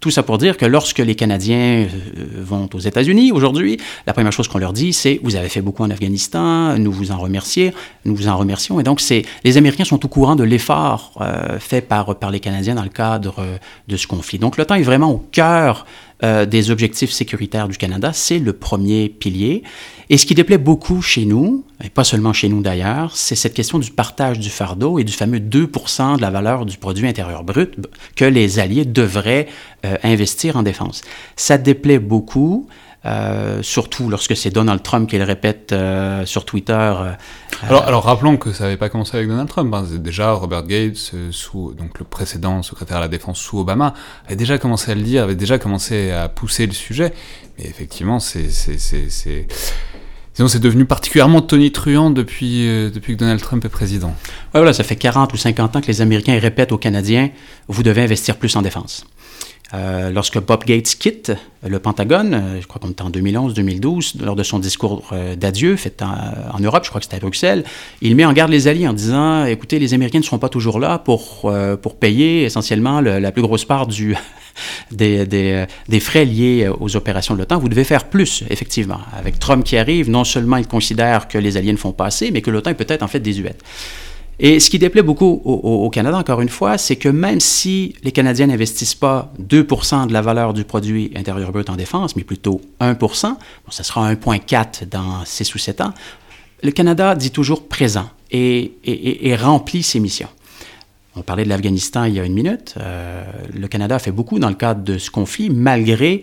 [0.00, 1.88] tout ça pour dire que lorsque les Canadiens
[2.36, 5.82] vont aux États-Unis aujourd'hui, la première chose qu'on leur dit, c'est vous avez fait beaucoup
[5.82, 7.72] en Afghanistan, nous vous en remercions,
[8.04, 8.78] nous vous en remercions.
[8.78, 11.20] Et donc, c'est les Américains sont au courant de l'effort
[11.58, 13.44] fait par, par les Canadiens dans le cadre
[13.88, 14.38] de ce conflit.
[14.38, 15.84] Donc, l'OTAN est vraiment au cœur
[16.24, 19.62] euh, des objectifs sécuritaires du Canada, c'est le premier pilier.
[20.10, 23.54] Et ce qui déplaît beaucoup chez nous, et pas seulement chez nous d'ailleurs, c'est cette
[23.54, 27.44] question du partage du fardeau et du fameux 2 de la valeur du produit intérieur
[27.44, 27.76] brut
[28.16, 29.46] que les Alliés devraient
[29.86, 31.02] euh, investir en défense.
[31.36, 32.66] Ça déplaît beaucoup.
[33.04, 36.72] Euh, surtout lorsque c'est Donald Trump qui le répète euh, sur Twitter.
[36.72, 37.12] Euh,
[37.62, 39.72] alors, alors, rappelons que ça n'avait pas commencé avec Donald Trump.
[39.72, 39.84] Hein.
[39.98, 43.94] Déjà, Robert Gates, sous, donc le précédent secrétaire à la défense sous Obama,
[44.26, 47.12] avait déjà commencé à le dire, avait déjà commencé à pousser le sujet.
[47.58, 48.48] Mais effectivement, c'est
[50.38, 54.14] Sinon, c'est devenu particulièrement tonitruant depuis, euh, depuis que Donald Trump est président.
[54.54, 57.30] Ouais, voilà, ça fait 40 ou 50 ans que les Américains répètent aux Canadiens,
[57.66, 59.04] vous devez investir plus en défense.
[59.74, 61.32] Euh, lorsque Bob Gates quitte
[61.66, 65.76] le Pentagone, euh, je crois qu'on était en 2011-2012, lors de son discours euh, d'adieu
[65.76, 67.64] fait en, Europe, je crois que c'était à Bruxelles,
[68.00, 70.78] il met en garde les alliés en disant écoutez, les Américains ne seront pas toujours
[70.78, 71.52] là pour,
[71.82, 74.16] pour payer essentiellement la plus grosse part du,
[74.90, 77.58] des, des, des, frais liés aux opérations de l'OTAN.
[77.58, 79.00] Vous devez faire plus, effectivement.
[79.16, 82.30] Avec Trump qui arrive, non seulement il considère que les alliés ne font pas assez,
[82.30, 83.62] mais que l'OTAN est peut-être en fait désuète.
[84.40, 88.12] Et ce qui déplaît beaucoup au, Canada, encore une fois, c'est que même si les
[88.12, 92.60] Canadiens n'investissent pas 2% de la valeur du produit intérieur brut en défense, mais plutôt
[92.80, 93.36] 1% bon,
[93.70, 95.92] ça sera 1,4 dans 6 ou 7 ans,
[96.62, 100.28] le Canada dit toujours présent et, remplit ses missions.
[101.16, 102.74] On parlait de l'Afghanistan il y a une minute.
[102.76, 106.22] Euh, le Canada fait beaucoup dans le cadre de ce conflit, malgré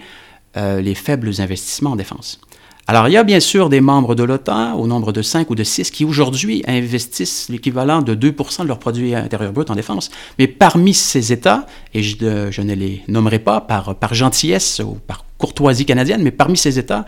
[0.55, 2.39] euh, les faibles investissements en défense.
[2.88, 5.56] Alors, il y a bien sûr des membres de l'OTAN, au nombre de 5 ou
[5.56, 10.12] de 6, qui aujourd'hui investissent l'équivalent de 2 de leur produit intérieur brut en défense.
[10.38, 11.66] Mais parmi ces États,
[11.96, 12.16] et je,
[12.52, 16.78] je ne les nommerai pas par, par gentillesse ou par courtoisie canadienne, mais parmi ces
[16.78, 17.06] États,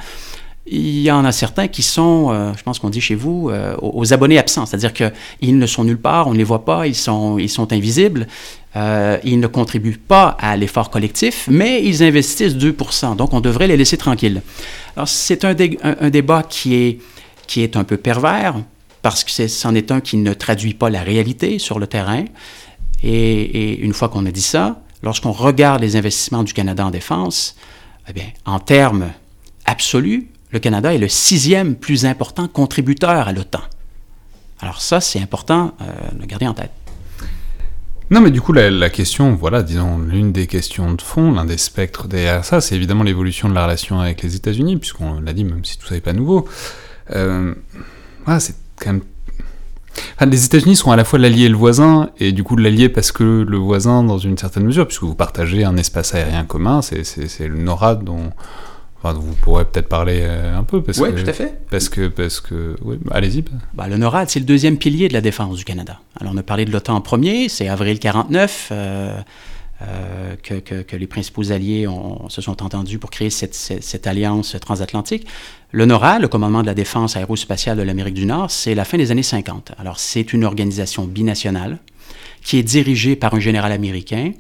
[0.70, 3.76] il y en a certains qui sont, euh, je pense qu'on dit chez vous, euh,
[3.82, 6.95] aux abonnés absents, c'est-à-dire qu'ils ne sont nulle part, on ne les voit pas, ils
[6.95, 7.38] sont,
[7.72, 8.28] invisibles,
[8.76, 12.76] euh, ils ne contribuent pas à l'effort collectif, mais ils investissent 2
[13.18, 14.41] donc on devrait les laisser tranquilles.
[14.95, 16.99] Alors c'est un, débat qui est,
[17.47, 18.55] qui est un peu pervers,
[19.01, 22.26] parce que c'en est, un qui ne traduit pas la réalité sur le terrain,
[23.03, 26.91] et, et une fois qu'on a dit ça, lorsqu'on regarde les investissements du Canada en
[26.91, 27.55] défense,
[28.09, 29.11] eh bien, en termes
[29.65, 33.62] absolus, le Canada est le sixième plus important contributeur à l'OTAN.
[34.60, 35.86] Alors ça, c'est important euh,
[36.20, 36.72] de garder en tête.
[38.10, 41.58] Non, mais du coup, la, question, voilà, disons, l'une des questions de fond, l'un des
[41.58, 45.43] spectres derrière ça, c'est évidemment l'évolution de la relation avec les États-Unis, puisqu'on l'a dit,
[45.43, 46.48] même si tout ça n'est pas nouveau.
[47.12, 47.54] Euh,
[48.39, 48.56] c'est
[50.26, 53.12] les États-Unis sont à la fois l'allié et le voisin, et du coup l'allié parce
[53.12, 57.48] que le voisin, dans une certaine mesure, puisque vous partagez un espace aérien commun, c'est
[57.48, 58.32] le NORAD dont
[59.14, 60.84] vous pourrez peut-être parler euh, un peu.
[60.86, 61.60] Oui, tout à fait.
[61.70, 63.43] Parce que, parce que, oui, allez-y.
[63.74, 65.99] Bah, le NORAD, c'est le deuxième pilier de la défense du Canada.
[66.20, 69.20] Alors, on a parlé de l'OTAN en premier, c'est avril 49 euh,
[69.82, 71.88] euh, que, que, les principaux alliés
[72.30, 75.28] se sont entendus pour créer cette, cette, alliance transatlantique.
[75.72, 78.97] Le NORAD, le commandement de la défense aérospatiale de l'Amérique du Nord, c'est la fin
[78.97, 79.74] des années 50.
[79.78, 81.78] Alors, c'est une organisation binationale
[82.43, 84.32] qui est dirigée par un général américain,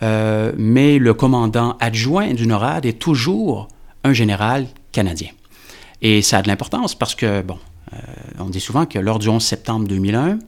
[0.00, 3.68] mais le commandant adjoint du NORAD est toujours
[4.04, 5.30] un général canadien.
[6.00, 7.58] Et ça a de l'importance parce que, bon,
[7.92, 7.96] euh,
[8.38, 10.38] on dit souvent que lors du 11 septembre 2001,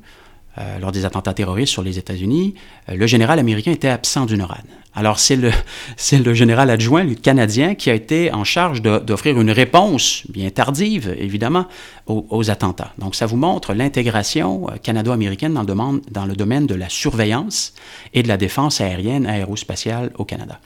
[0.56, 2.54] euh, lors des attentats terroristes sur les États-Unis,
[2.88, 4.64] euh, le général américain était absent du NORAD.
[4.94, 10.22] Alors c'est le, général adjoint, le canadien, qui a été en charge d'offrir une réponse,
[10.28, 11.66] bien tardive évidemment,
[12.06, 12.92] aux, attentats.
[12.98, 17.74] Donc ça vous montre l'intégration canado-américaine dans le domaine de la surveillance
[18.12, 20.60] et de la défense aérienne aérospatiale au Canada.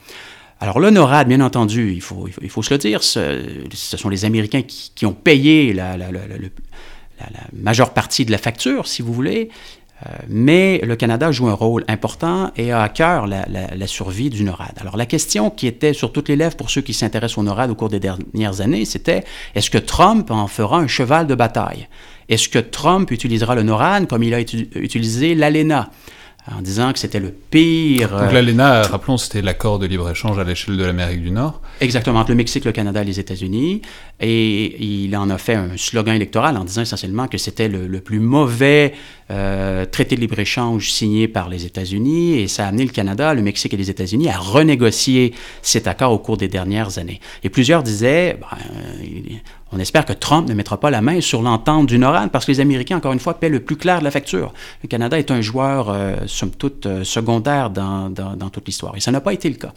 [0.61, 4.25] Alors le NORAD, bien entendu, il faut, il faut, se le dire, ce, sont les
[4.25, 5.97] Américains qui, ont payé la,
[7.53, 9.51] majeure partie de la facture, si vous voulez,
[10.07, 14.43] euh, mais le Canada joue un rôle important et a à cœur la, survie du
[14.43, 14.73] NORAD.
[14.81, 17.71] Alors la question qui était sur toutes les lèvres pour ceux qui s'intéressent au NORAD
[17.71, 21.87] au cours des dernières années, c'était est-ce que Trump en fera un cheval de bataille?
[22.29, 25.91] Est-ce que Trump utilisera le NORAD comme il a utilisé l'ALENA?
[26.57, 28.11] En disant que c'était le pire.
[28.11, 31.61] Donc l'ALENA, rappelons, c'était l'accord de libre-échange à l'échelle de l'Amérique du Nord.
[31.81, 33.83] Exactement, entre le Mexique, le Canada et les États-Unis.
[34.21, 38.19] Et il en a fait un slogan électoral en disant essentiellement que c'était le, plus
[38.19, 38.95] mauvais
[39.31, 42.39] euh, traité de libre-échange signé par les États-Unis.
[42.39, 46.13] Et ça a amené le Canada, le Mexique et les États-Unis à renégocier cet accord
[46.13, 47.21] au cours des dernières années.
[47.45, 48.59] Et plusieurs disaient, ben,
[49.71, 52.53] on espère que Trump ne mettra pas la main sur l'entente du NORAD parce que
[52.53, 54.55] les Américains, encore une fois, paient le plus clair de la facture.
[54.83, 58.11] Le Canada est un joueur, euh, somme toute, euh, secondaire dans,
[58.51, 58.97] toute l'histoire.
[58.97, 59.75] Et ça n'a pas été le cas.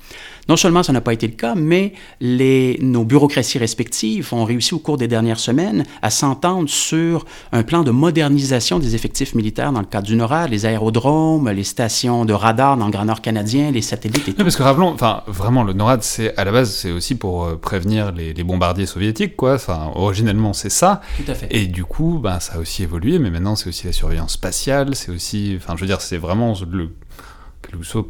[0.51, 4.73] Non seulement ça n'a pas été le cas, mais les, nos bureaucraties respectives ont réussi
[4.73, 7.23] au cours des dernières semaines à s'entendre sur
[7.53, 11.63] un plan de modernisation des effectifs militaires dans le cadre du NORAD, les aérodromes, les
[11.63, 14.43] stations de radar dans le Grand Nord canadien, les satellites et tout.
[14.43, 17.55] Parce que rappelons, enfin, vraiment, le NORAD, c'est à la base, c'est aussi pour euh,
[17.55, 19.53] prévenir les, les bombardiers soviétiques, quoi.
[19.53, 20.99] Enfin, originellement, c'est ça.
[21.15, 21.47] Tout à fait.
[21.51, 24.95] Et du coup, ben, ça a aussi évolué, mais maintenant, c'est aussi la surveillance spatiale,
[24.95, 25.53] c'est aussi.
[25.55, 26.89] Enfin, je veux dire, c'est vraiment le.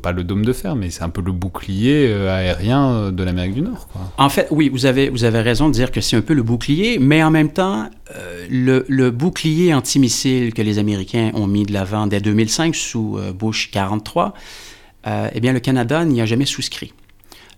[0.01, 3.24] Pas le dôme de fer, mais c'est un peu le bouclier euh, aérien euh, de
[3.24, 3.88] l'Amérique du Nord.
[3.88, 4.01] Quoi.
[4.18, 6.43] En fait, oui, vous avez, vous avez raison de dire que c'est un peu le
[6.43, 11.66] bouclier, mais en même temps, euh, le, le, bouclier antimissile que les Américains ont mis
[11.66, 14.34] de l'avant dès 2005 sous Bush 43,
[15.34, 16.93] eh bien, le Canada n'y a jamais souscrit.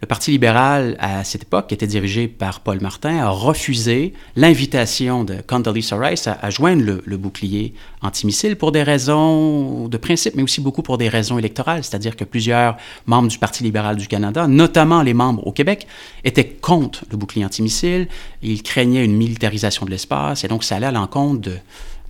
[0.03, 5.23] Le Parti libéral, à cette époque, qui était dirigé par Paul Martin, a refusé l'invitation
[5.23, 10.59] de Condoleezza Rice à, joindre le, bouclier antimissile pour des raisons de principe, mais aussi
[10.59, 11.85] beaucoup pour des raisons électorales.
[11.85, 12.75] C'est-à-dire que plusieurs
[13.05, 15.87] membres du Parti libéral du Canada, notamment les membres au Québec,
[16.25, 18.09] étaient contre le bouclier antimissile.
[18.41, 21.55] Ils craignaient une militarisation de l'espace, et donc ça allait à l'encontre de,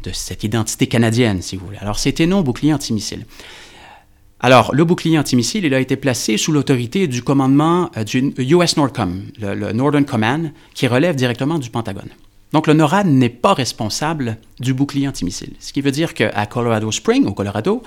[0.03, 1.77] de cette identité canadienne, si vous voulez.
[1.77, 3.27] Alors c'était non bouclier antimissile.
[4.45, 8.75] Alors, le bouclier antimissile, il a été placé sous l'autorité du commandement euh, du US
[8.75, 12.09] NORDCOM, le, Northern Command, qui relève directement du Pentagone.
[12.51, 15.53] Donc, le NORAD n'est pas responsable du bouclier antimissile.
[15.61, 17.83] Ce qui veut dire qu'à Colorado Springs, au Colorado,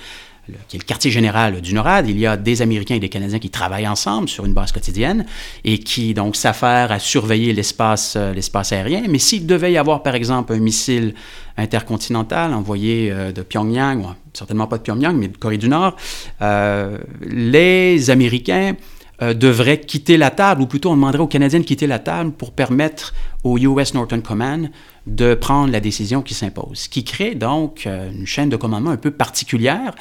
[0.68, 3.38] qui est le quartier général du NORAD, il y a des Américains et des Canadiens
[3.38, 5.26] qui travaillent ensemble sur une base quotidienne
[5.64, 9.03] et qui donc s'affairent à surveiller l'espace, euh, l'espace aérien.
[9.09, 11.14] Mais s'il devait y avoir, par exemple, un missile
[11.57, 15.97] intercontinental envoyé euh, de Pyongyang, certainement pas de Pyongyang, mais de Corée du Nord,
[16.42, 18.74] euh, les Américains
[19.18, 22.53] devraient quitter la table, ou plutôt on demanderait aux Canadiens de quitter la table pour
[22.53, 24.68] permettre au US Northern Command
[25.07, 29.11] de prendre la décision qui s'impose, qui crée donc une chaîne de commandement un peu
[29.11, 29.94] particulière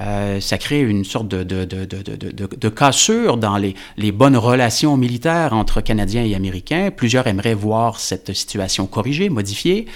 [0.00, 6.34] euh, ça crée une sorte de, cassure dans les, bonnes relations militaires entre Canadiens et
[6.34, 6.90] Américains.
[6.94, 9.86] Plusieurs aimeraient voir cette situation corrigée, modifiée.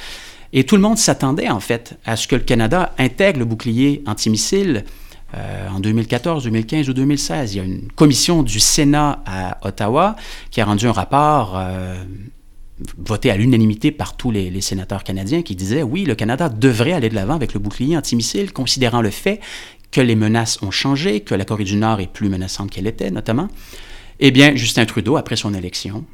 [0.53, 4.03] Et tout le monde s'attendait en fait à ce que le Canada intègre le bouclier
[4.07, 4.84] antimissile
[5.34, 7.55] euh, en 2014, 2015 ou 2016.
[7.55, 10.16] Il y a une commission du Sénat à Ottawa
[10.50, 11.94] qui a rendu un rapport euh,
[12.98, 16.92] voté à l'unanimité par tous les, les, sénateurs canadiens qui disait oui, le Canada devrait
[16.92, 19.40] aller de l'avant avec le bouclier antimissile, considérant le fait
[19.93, 23.11] que les menaces ont changé, que la Corée du Nord est plus menaçante qu'elle était,
[23.11, 23.49] notamment,
[24.18, 26.05] eh bien, Justin Trudeau, après son élection,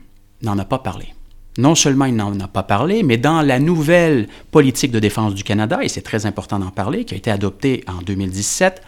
[0.43, 1.15] n'en a pas parlé.
[1.57, 5.45] Non seulement il n'en a pas parlé, mais dans la nouvelle politique de défense du
[5.45, 8.83] Canada, et c'est très important d'en parler, qui a été adoptée en 2017,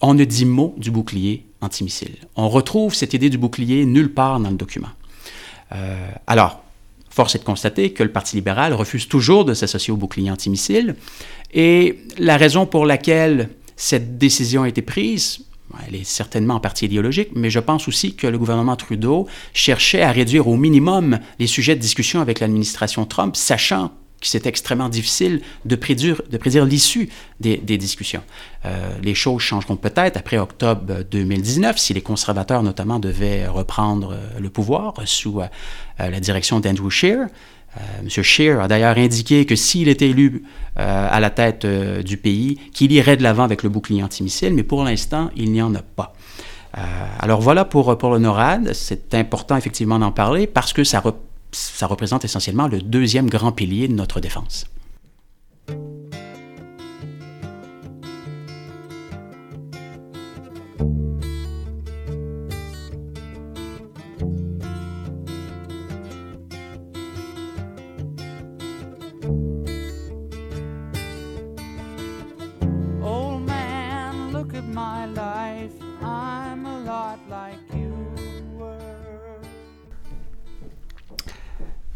[0.00, 2.16] on ne dit mot du bouclier antimissile.
[2.36, 4.88] On retrouve cette idée du bouclier nulle part dans le document.
[5.72, 6.61] Euh, alors,
[7.12, 10.96] force est de constater que le Parti libéral refuse toujours de s'associer au bouclier antimissile.
[11.52, 15.44] Et la raison pour laquelle cette décision a été prise,
[15.86, 20.02] elle est certainement en partie idéologique, mais je pense aussi que le gouvernement Trudeau cherchait
[20.02, 23.92] à réduire au minimum les sujets de discussion avec l'administration Trump, sachant
[24.22, 26.22] que c'est extrêmement difficile de prédire,
[26.64, 27.10] l'issue
[27.40, 28.22] des, discussions.
[28.64, 34.48] Euh, les choses changeront peut-être après octobre 2019, si les conservateurs notamment devaient reprendre le
[34.48, 35.46] pouvoir sous euh,
[35.98, 37.26] la direction d'Andrew Scheer.
[37.76, 38.08] Euh, M.
[38.22, 40.44] Scheer a d'ailleurs indiqué que s'il était élu
[40.78, 44.54] euh, à la tête euh, du pays, qu'il irait de l'avant avec le bouclier antimissile,
[44.54, 46.14] mais pour l'instant, il n'y en a pas.
[47.18, 48.72] alors voilà pour, pour le NORAD.
[48.74, 51.02] C'est important effectivement d'en parler parce que ça,
[51.52, 54.66] ça représente essentiellement le deuxième grand pilier de notre défense.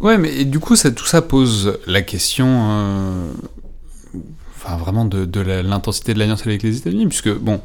[0.07, 3.33] Ouais, mais du coup, tout ça pose la question, euh,
[4.55, 7.61] enfin vraiment de, l'intensité de l'alliance avec les États-Unis, puisque bon,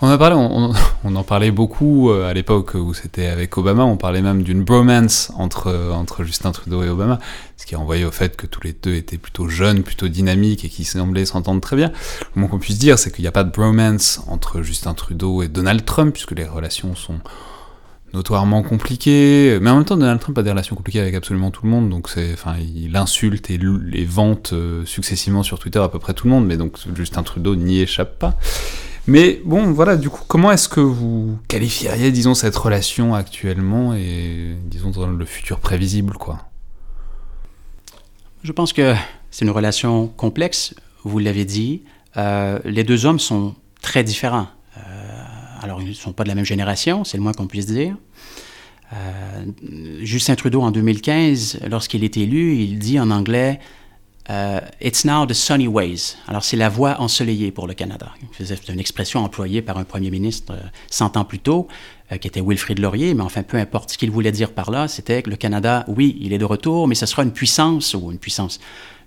[0.00, 4.62] on en parlait beaucoup euh, à l'époque où c'était avec Obama, on parlait même d'une
[4.62, 7.18] bromance entre, Justin Trudeau et Obama,
[7.56, 10.68] ce qui renvoyait au fait que tous les deux étaient plutôt jeunes, plutôt dynamiques et
[10.68, 11.90] qui semblaient s'entendre très bien.
[12.36, 15.42] Le moins qu'on puisse dire, c'est qu'il n'y a pas de bromance entre Justin Trudeau
[15.42, 17.18] et Donald Trump, puisque les relations sont
[18.14, 21.64] notoirement compliqué, mais en même temps Donald Trump a des relations compliquées avec absolument tout
[21.64, 25.88] le monde, donc c'est, enfin, il insulte et les vente euh, successivement sur Twitter à
[25.88, 28.38] peu près tout le monde, mais donc Justin Trudeau n'y échappe pas.
[29.08, 34.56] Mais bon, voilà, du coup, comment est-ce que vous qualifieriez, disons, cette relation actuellement et,
[34.66, 36.38] disons, dans le futur prévisible, quoi?
[38.44, 38.94] Je pense que
[39.30, 41.82] c'est une relation complexe, vous l'avez dit.
[42.16, 44.46] Euh, les deux hommes sont très différents.
[45.62, 47.96] Alors, ils ne sont pas de la même génération, c'est le moins qu'on puisse dire.
[48.92, 49.44] Euh,
[50.02, 53.60] Justin Trudeau, en 2015, lorsqu'il est élu, il dit en anglais
[54.30, 56.16] euh, It's now the sunny ways.
[56.28, 58.08] Alors, c'est la voie ensoleillée pour le Canada.
[58.38, 60.54] C'est une expression employée par un premier ministre
[60.90, 61.68] 100 euh, ans plus tôt,
[62.20, 65.22] qui était Wilfrid Laurier, mais enfin, peu importe ce qu'il voulait dire par là, c'était
[65.22, 68.18] que le Canada, oui, il est de retour, mais ce sera une puissance, ou une
[68.18, 68.60] puissance,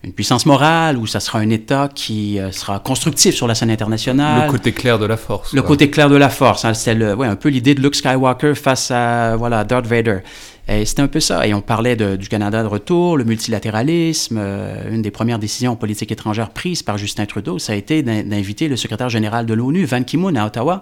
[0.05, 3.71] une puissance morale ou ça sera un État qui euh, sera constructif sur la scène
[3.71, 4.45] internationale.
[4.45, 5.51] Le côté clair de la force.
[5.53, 6.63] Le côté clair de la force.
[6.63, 10.19] Hein, c'est ouais, un peu l'idée de Luke Skywalker face à voilà, Darth Vader.
[10.67, 11.45] Et c'était un peu ça.
[11.45, 14.37] Et on parlait du Canada de retour, le multilatéralisme.
[14.39, 18.01] Euh, une des premières décisions en politique étrangère prises par Justin Trudeau, ça a été
[18.01, 20.81] d'inviter le secrétaire général de l'ONU, Van Ki-moon, à Ottawa.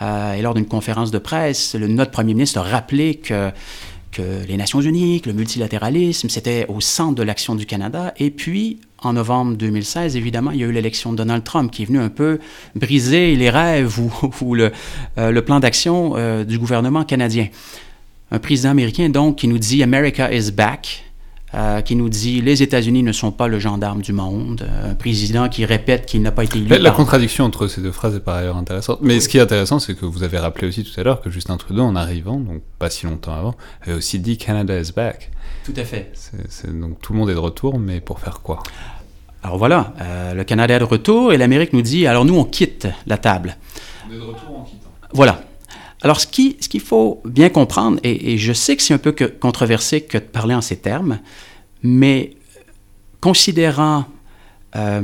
[0.00, 3.50] Euh, et lors d'une conférence de presse, le, notre premier ministre a rappelé que
[4.48, 8.14] les Nations Unies, que le multilatéralisme, c'était au centre de l'action du Canada.
[8.16, 11.82] Et puis, en novembre 2016, évidemment, il y a eu l'élection de Donald Trump qui
[11.82, 12.38] est venu un peu
[12.74, 14.70] briser les rêves ou, euh,
[15.30, 16.14] le, plan d'action
[16.44, 17.48] du gouvernement canadien
[18.30, 21.04] un président américain, donc, qui nous dit America is back,
[21.54, 25.48] euh, qui nous dit les États-Unis ne sont pas le gendarme du monde, un président
[25.48, 26.66] qui répète qu'il n'a pas été élu.
[26.78, 28.98] La, contradiction entre ces deux phrases est par ailleurs intéressante.
[29.00, 31.30] Mais ce qui est intéressant, c'est que vous avez rappelé aussi tout à l'heure que
[31.30, 35.30] Justin Trudeau, en arrivant, donc pas si longtemps avant, avait aussi dit Canada is back.
[35.64, 36.12] Tout à fait.
[36.68, 38.62] donc tout le monde est de retour, mais pour faire quoi?
[39.42, 42.44] Alors voilà, euh, le Canada est de retour et l'Amérique nous dit alors nous on
[42.44, 43.56] quitte la table.
[44.08, 44.90] On est de retour en quittant.
[45.12, 45.40] Voilà.
[46.06, 49.12] Alors, ce qu'il ce qu'il faut bien comprendre, et, je sais que c'est un peu
[49.40, 51.18] controversé que de parler en ces termes,
[51.82, 52.36] mais
[53.20, 54.04] considérant
[54.76, 55.02] euh,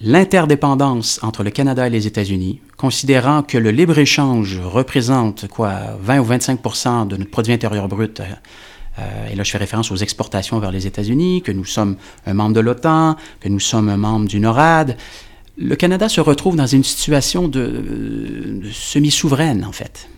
[0.00, 6.24] l'interdépendance entre le Canada et les États-Unis, considérant que le libre-échange représente quoi, 20 ou
[6.24, 10.72] 25% de notre produit intérieur brut, euh, et là je fais référence aux exportations vers
[10.72, 11.94] les États-Unis, que nous sommes
[12.26, 14.96] un membre de l'OTAN, que nous sommes un membre du NORAD,
[15.56, 20.08] le Canada se retrouve dans une situation de, semi-souveraine, en fait.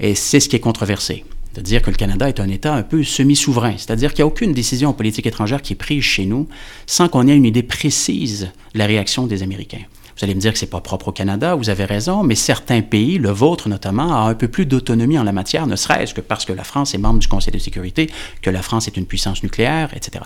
[0.00, 1.24] Et c'est ce qui est controversé,
[1.54, 4.32] de dire que le Canada est un État un peu semi-souverain, c'est-à-dire qu'il n'y a
[4.32, 6.48] aucune décision en politique étrangère qui est prise chez nous
[6.86, 9.82] sans qu'on ait une idée précise de la réaction des Américains.
[10.16, 12.34] Vous allez me dire que ce n'est pas propre au Canada, vous avez raison, mais
[12.34, 16.14] certains pays, le vôtre notamment, ont un peu plus d'autonomie en la matière, ne serait-ce
[16.14, 18.10] que parce que la France est membre du Conseil de sécurité,
[18.42, 20.24] que la France est une puissance nucléaire, etc.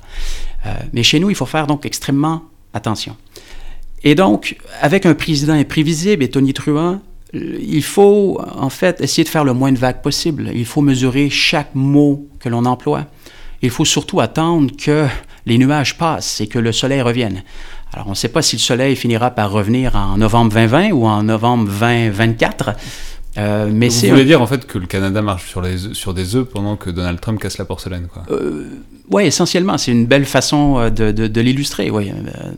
[0.67, 2.43] Euh, mais chez nous, il faut faire donc extrêmement
[2.75, 3.17] attention.
[4.03, 7.01] Et donc, avec un président imprévisible et Tony Truant,
[7.61, 10.51] il faut en fait essayer de faire le moins de vagues possible.
[10.55, 13.07] Il faut mesurer chaque mot que l'on emploie.
[13.63, 15.07] Il faut surtout attendre que
[15.47, 17.43] les nuages passent et que le soleil revienne.
[17.93, 21.07] Alors, on ne sait pas si le soleil finira par revenir en novembre 2020 ou
[21.07, 22.73] en novembre 2024.
[23.39, 26.37] Euh, mais Vous voulez dire en fait que le Canada marche sur, les, sur des
[26.37, 28.23] œufs pendant que Donald Trump casse la porcelaine, quoi.
[28.31, 28.69] Euh,
[29.11, 31.93] oui, essentiellement, c'est une belle façon euh, de, de, l'illustrer.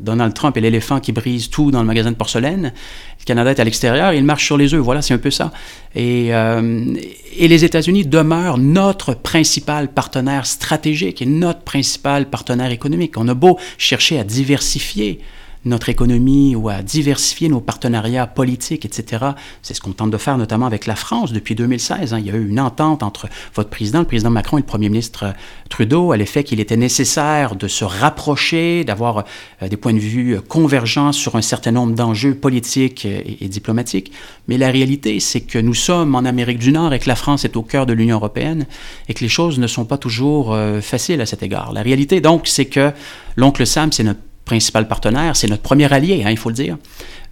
[0.00, 2.72] Donald Trump est l'éléphant qui brise tout dans le magasin de porcelaine.
[3.20, 4.80] Le Canada est à l'extérieur, il marche sur les œufs.
[4.80, 5.52] Voilà, c'est un peu ça.
[5.94, 13.18] Et, et les États-Unis demeurent notre principal partenaire stratégique et notre principal partenaire économique.
[13.18, 15.20] On a beau chercher à diversifier
[15.68, 19.26] notre économie ou à diversifier nos partenariats politiques, etc.
[19.62, 22.14] C'est ce qu'on tente de faire notamment avec la France depuis 2016.
[22.14, 22.18] Hein.
[22.18, 24.88] Il y a eu une entente entre votre président, le président Macron et le premier
[24.88, 25.32] ministre euh,
[25.68, 29.24] Trudeau à l'effet qu'il était nécessaire de se rapprocher, d'avoir
[29.62, 34.12] euh, des points de vue convergents sur un certain nombre d'enjeux politiques et, diplomatiques.
[34.46, 37.44] Mais la réalité, c'est que nous sommes en Amérique du Nord et que la France
[37.44, 38.66] est au cœur de l'Union européenne
[39.08, 41.72] et que les choses ne sont pas toujours euh, faciles à cet égard.
[41.72, 42.92] La réalité, donc, c'est que
[43.36, 46.78] l'oncle Sam, c'est notre principal partenaire, c'est notre premier allié, hein, il faut le dire,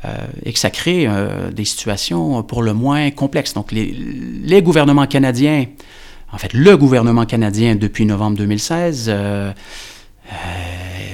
[0.05, 0.15] euh,
[0.45, 3.55] et que ça crée euh, des situations pour le moins complexes.
[3.55, 5.65] Donc les, gouvernements canadiens,
[6.31, 9.53] en fait le gouvernement canadien depuis novembre 2016, euh,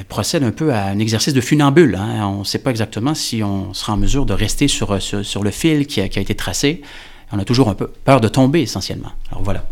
[0.09, 1.95] procède un peu à un exercice de funambule.
[1.95, 2.27] Hein.
[2.27, 5.51] On ne sait pas exactement si on sera en mesure de rester sur, sur, le
[5.53, 6.83] fil qui a, qui a été tracé.
[7.31, 9.13] On a toujours un peu peur de tomber essentiellement.
[9.31, 9.65] Alors voilà.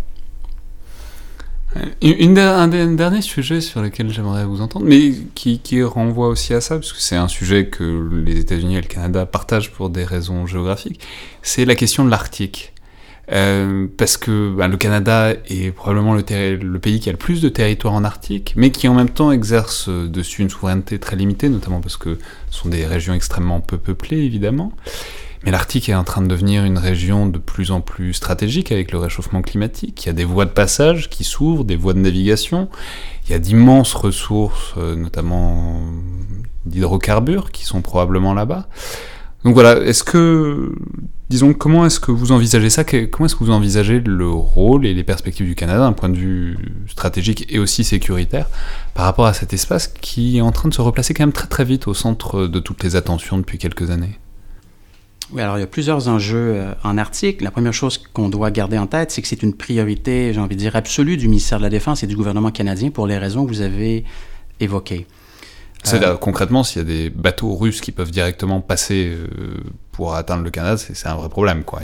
[1.76, 6.92] Un, dernier sujet sur lequel j'aimerais vous entendre, mais qui, renvoie aussi à ça, parce
[6.92, 11.00] que c'est un sujet que les États-Unis et le Canada partagent pour des raisons géographiques,
[11.42, 12.72] c'est la question de l'Arctique.
[13.32, 16.24] Euh, parce que bah, le Canada est probablement le,
[16.56, 19.30] le, pays qui a le plus de territoire en Arctique, mais qui en même temps
[19.30, 22.18] exerce dessus une souveraineté très limitée, notamment parce que
[22.50, 24.72] ce sont des régions extrêmement peu peuplées, évidemment.
[25.44, 28.92] Mais l'Arctique est en train de devenir une région de plus en plus stratégique avec
[28.92, 30.04] le réchauffement climatique.
[30.04, 32.68] Il y a des voies de passage qui s'ouvrent, des voies de navigation.
[33.26, 35.80] Il y a d'immenses ressources, euh, notamment
[36.66, 38.68] d'hydrocarbures, qui sont probablement là-bas.
[39.44, 40.74] Donc voilà, est-ce que,
[41.30, 42.84] disons, comment est-ce que vous envisagez ça?
[42.84, 46.18] Comment est-ce que vous envisagez le rôle et les perspectives du Canada d'un point de
[46.18, 48.50] vue stratégique et aussi sécuritaire
[48.92, 51.48] par rapport à cet espace qui est en train de se replacer quand même très
[51.48, 54.18] très vite au centre de toutes les attentions depuis quelques années?
[55.32, 57.40] Oui, alors il y a plusieurs enjeux euh, en Arctique.
[57.40, 60.56] La première chose qu'on doit garder en tête, c'est que c'est une priorité, j'ai envie
[60.56, 63.44] de dire, absolue du ministère de la Défense et du gouvernement canadien pour les raisons
[63.44, 64.04] que vous avez
[64.58, 65.06] évoquées.
[65.84, 69.58] C'est euh, concrètement, s'il y a des bateaux russes qui peuvent directement passer euh,
[69.92, 71.80] pour atteindre le Canada, c'est un vrai problème, quoi.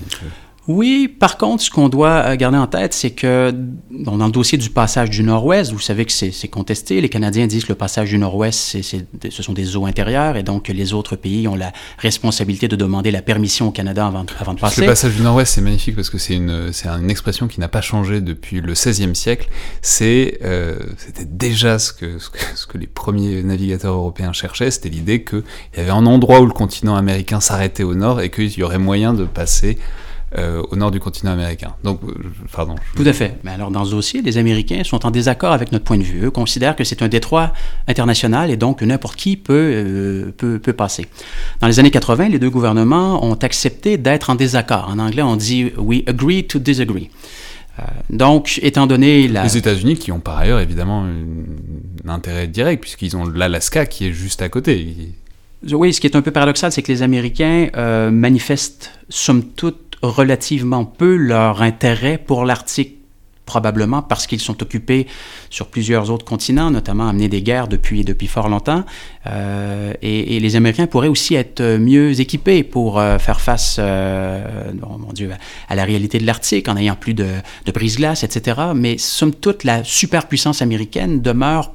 [0.69, 3.55] Oui, par contre, ce qu'on doit euh, garder en tête, c'est que
[3.91, 7.01] dans le dossier du passage du Nord-Ouest, vous savez que c'est contesté.
[7.01, 10.69] Les Canadiens disent que le passage du Nord-Ouest, ce sont des eaux intérieures et donc
[10.69, 14.61] les autres pays ont la responsabilité de demander la permission au Canada avant, avant de
[14.61, 14.81] passer.
[14.81, 17.81] Le passage du Nord-Ouest, c'est magnifique parce que c'est une, une expression qui n'a pas
[17.81, 19.49] changé depuis le XVIe siècle.
[19.83, 24.71] C'est, euh, c'était déjà ce que, ce que, ce, que, les premiers navigateurs européens cherchaient,
[24.71, 25.45] c'était l'idée qu'il
[25.77, 28.79] y avait un endroit où le continent américain s'arrêtait au nord et qu'il y aurait
[28.79, 29.79] moyen de passer
[30.37, 31.77] euh, au nord du continent américain.
[31.85, 32.13] Donc, euh,
[32.51, 32.75] pardon.
[32.97, 33.39] Tout à fait.
[33.45, 36.25] Mais alors, dans ce dossier, les Américains sont en désaccord avec notre point de vue.
[36.25, 37.53] Eux considèrent que c'est un détroit
[37.87, 41.07] international et donc n'importe qui peut, euh, peut, peut, passer.
[41.61, 44.89] Dans les années 80, les deux gouvernements ont accepté d'être en désaccord.
[44.89, 47.09] En anglais, on dit We agree to disagree.
[48.11, 49.45] donc, étant donné la...
[49.45, 54.13] Les États-Unis qui ont par ailleurs évidemment un intérêt direct, puisqu'ils ont l'Alaska qui est
[54.13, 55.15] juste à côté.
[55.71, 57.69] Oui, ce qui est un peu paradoxal, c'est que les Américains
[58.11, 62.97] manifestent, somme toute, relativement peu leur intérêt pour l'Arctique
[63.47, 65.07] probablement parce qu'ils sont occupés
[65.49, 68.85] sur plusieurs autres continents, notamment amener des guerres depuis, depuis fort longtemps.
[69.27, 74.99] Euh, et, les Américains pourraient aussi être mieux équipés pour euh, faire face, euh, oh
[75.69, 77.29] à la réalité de l'Arctique en ayant plus de,
[77.65, 78.61] de brise-glace, etc.
[78.75, 81.73] Mais somme toute, la superpuissance américaine demeure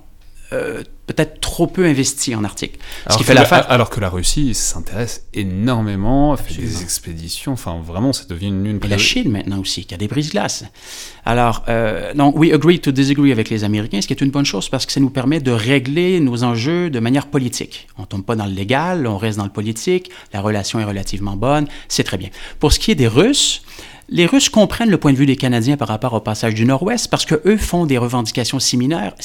[1.14, 2.80] peut-être trop peu investi en Arctique.
[3.05, 8.14] Alors, qui fait la, alors que la Russie s'intéresse énormément, fait des expéditions, enfin vraiment,
[8.14, 8.66] ça devient une...
[8.66, 10.66] une Et la Chine maintenant aussi, qui a des brises-glaces.
[11.26, 14.45] Alors, euh, donc, we agree to disagree avec les Américains, ce qui est une bonne
[14.45, 17.88] chose parce que ça nous permet de régler nos enjeux de manière politique.
[17.97, 20.86] On ne tombe pas dans le légal, on reste dans le politique, la relation est
[20.86, 22.30] relativement bonne, c'est très bien.
[22.59, 23.64] Pour ce qui est des Russes,
[24.14, 27.09] les Russes comprennent le point de vue des Canadiens par rapport au passage du Nord-Ouest
[27.09, 29.16] parce qu'eux font des revendications similaires,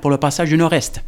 [0.00, 1.02] pour le passage du Nord-Est.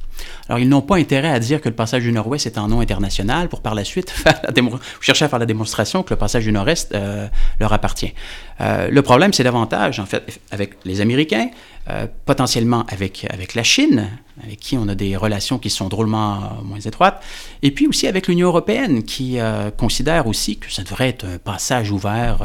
[0.49, 2.81] Alors, ils n'ont pas intérêt à dire que le passage du Nord-Ouest est un nom
[2.81, 4.13] international pour par la suite
[5.01, 7.29] chercher à faire la démonstration que le passage du Nord-Est euh,
[7.61, 8.13] leur appartient.
[8.61, 11.51] Euh, le problème, c'est davantage, en fait, avec les Américains,
[11.91, 14.09] euh, potentiellement avec, avec la Chine,
[14.45, 17.23] avec qui on a des relations qui sont drôlement moins étroites,
[17.63, 21.39] et puis aussi avec l'Union européenne, qui euh, considère aussi que ça devrait être un
[21.39, 22.41] passage ouvert,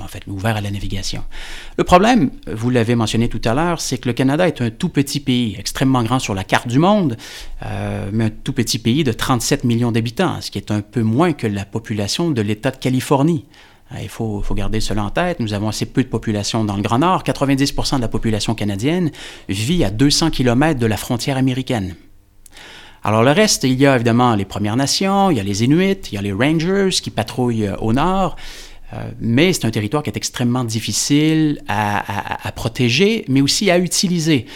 [0.00, 1.24] en fait, ouvert à la navigation.
[1.78, 4.90] Le problème, vous l'avez mentionné tout à l'heure, c'est que le Canada est un tout
[4.90, 7.16] petit pays, extrêmement grand sur la carte du monde,
[8.12, 11.32] mais un tout petit pays de 37 millions d'habitants, ce qui est un peu moins
[11.32, 13.46] que la population de l'État de Californie.
[13.92, 15.40] Euh, il faut, garder cela en tête.
[15.40, 17.22] Nous avons assez peu de population dans le Grand Nord.
[17.22, 19.10] 90 de la population canadienne
[19.48, 21.94] vit à 200 km de la frontière américaine.
[23.02, 26.08] Alors le reste, il y a évidemment les Premières Nations, il y a les Inuits,
[26.10, 28.36] il y a les Rangers qui patrouillent euh, au nord,
[28.94, 34.46] euh, mais c'est un territoire qui est extrêmement difficile à, protéger, mais aussi à utiliser.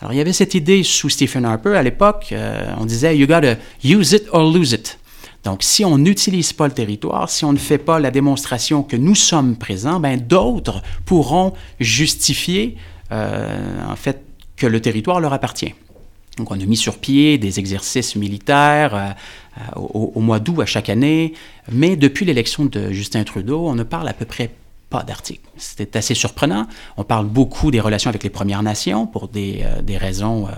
[0.00, 2.32] Alors il y avait cette idée sous Stephen Harper à l'époque,
[2.78, 4.99] on disait You gotta use it or lose it.
[5.44, 8.96] Donc, si on n'utilise pas le territoire, si on ne fait pas la démonstration que
[8.96, 12.76] nous sommes présents, ben, d'autres pourront justifier,
[13.10, 14.22] euh, en fait,
[14.56, 15.74] que le territoire leur appartient.
[16.36, 19.08] Donc, on a mis sur pied des exercices militaires euh,
[19.58, 21.32] euh, au, mois d'août à chaque année,
[21.72, 24.50] mais depuis l'élection de Justin Trudeau, on ne parle à peu près
[24.90, 25.48] pas d'articles.
[25.56, 26.66] C'était assez surprenant.
[26.96, 30.48] On parle beaucoup des relations avec les Premières Nations pour des, des raisons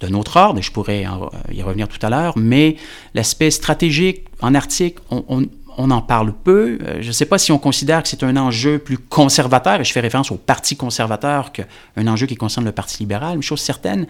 [0.00, 1.04] d'un autre ordre, et je pourrais
[1.50, 2.76] y revenir tout à l'heure, mais
[3.14, 5.48] l'aspect stratégique en Arctique, on,
[5.90, 6.78] en parle peu.
[6.82, 9.84] Euh, je ne sais pas si on considère que c'est un enjeu plus conservateur, et
[9.84, 13.36] je fais référence au Parti conservateur qu'un enjeu qui concerne le Parti libéral.
[13.36, 14.06] Une chose certaine,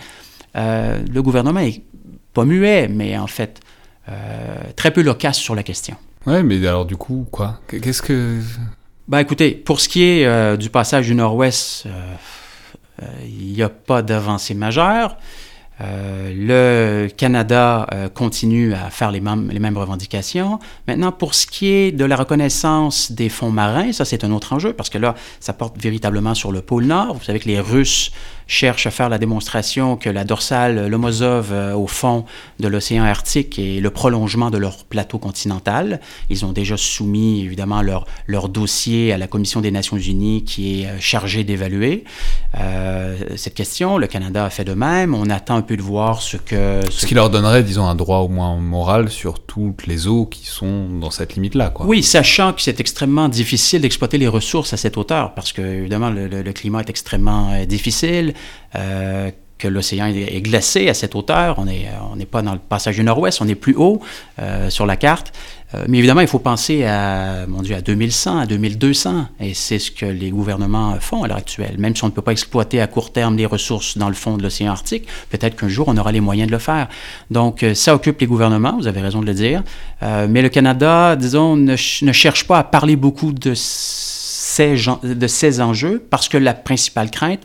[0.57, 1.82] euh, le gouvernement est
[2.32, 3.61] pas muet, mais en fait
[4.09, 5.97] euh, très peu loquace sur la question.
[6.26, 7.61] Ouais, mais alors du coup, quoi?
[7.68, 8.41] Qu'est-ce que...
[9.07, 11.86] Ben écoutez, pour ce qui est du passage du Nord-Ouest,
[13.24, 15.16] il n'y a pas d'avancée majeure.
[15.81, 20.59] Euh, le Canada euh, continue à faire les mêmes, les mêmes revendications.
[20.89, 24.53] Maintenant, pour ce qui est de la reconnaissance des fonds marins, ça c'est un autre
[24.53, 27.14] enjeu parce que là, ça porte véritablement sur le pôle Nord.
[27.14, 28.11] Vous savez que les Russes
[28.49, 32.24] cherchent à faire la démonstration que la dorsale Lomozov euh, au fond
[32.59, 36.01] de l'océan Arctique est le prolongement de leur plateau continental.
[36.30, 40.80] Ils ont déjà soumis évidemment leur, leur dossier à la Commission des Nations Unies qui
[40.82, 42.05] est euh, chargée d'évaluer
[42.59, 43.99] euh, cette question.
[43.99, 45.14] Le Canada a fait de même.
[45.14, 46.80] On attend un peu de voir ce que...
[46.90, 50.46] Ce, qui leur donnerait, disons, un droit au moins moral sur toutes les eaux qui
[50.46, 51.68] sont dans cette limite-là.
[51.68, 51.84] Quoi.
[51.84, 56.09] Oui, sachant que c'est extrêmement difficile d'exploiter les ressources à cette hauteur parce que, évidemment,
[56.09, 58.32] le, le climat est extrêmement difficile.
[58.76, 61.59] Euh, que l'océan est glacé à cette hauteur.
[61.59, 64.01] On n'est on pas dans le passage du nord-ouest, on est plus haut
[64.39, 65.32] euh, sur la carte.
[65.74, 69.26] Euh, mais évidemment, il faut penser à, mon Dieu, à 2100, à 2200.
[69.41, 71.74] Et c'est ce que les gouvernements font à l'heure actuelle.
[71.76, 74.36] Même si on ne peut pas exploiter à court terme les ressources dans le fond
[74.36, 76.89] de l'océan Arctique, peut-être qu'un jour, on aura les moyens de le faire.
[77.32, 79.64] Donc, ça occupe les gouvernements, vous avez raison de le dire.
[80.03, 83.55] mais le Canada, disons, ne, ne cherche pas à parler beaucoup de
[84.59, 87.41] ces, de ces enjeux parce que la principale crainte,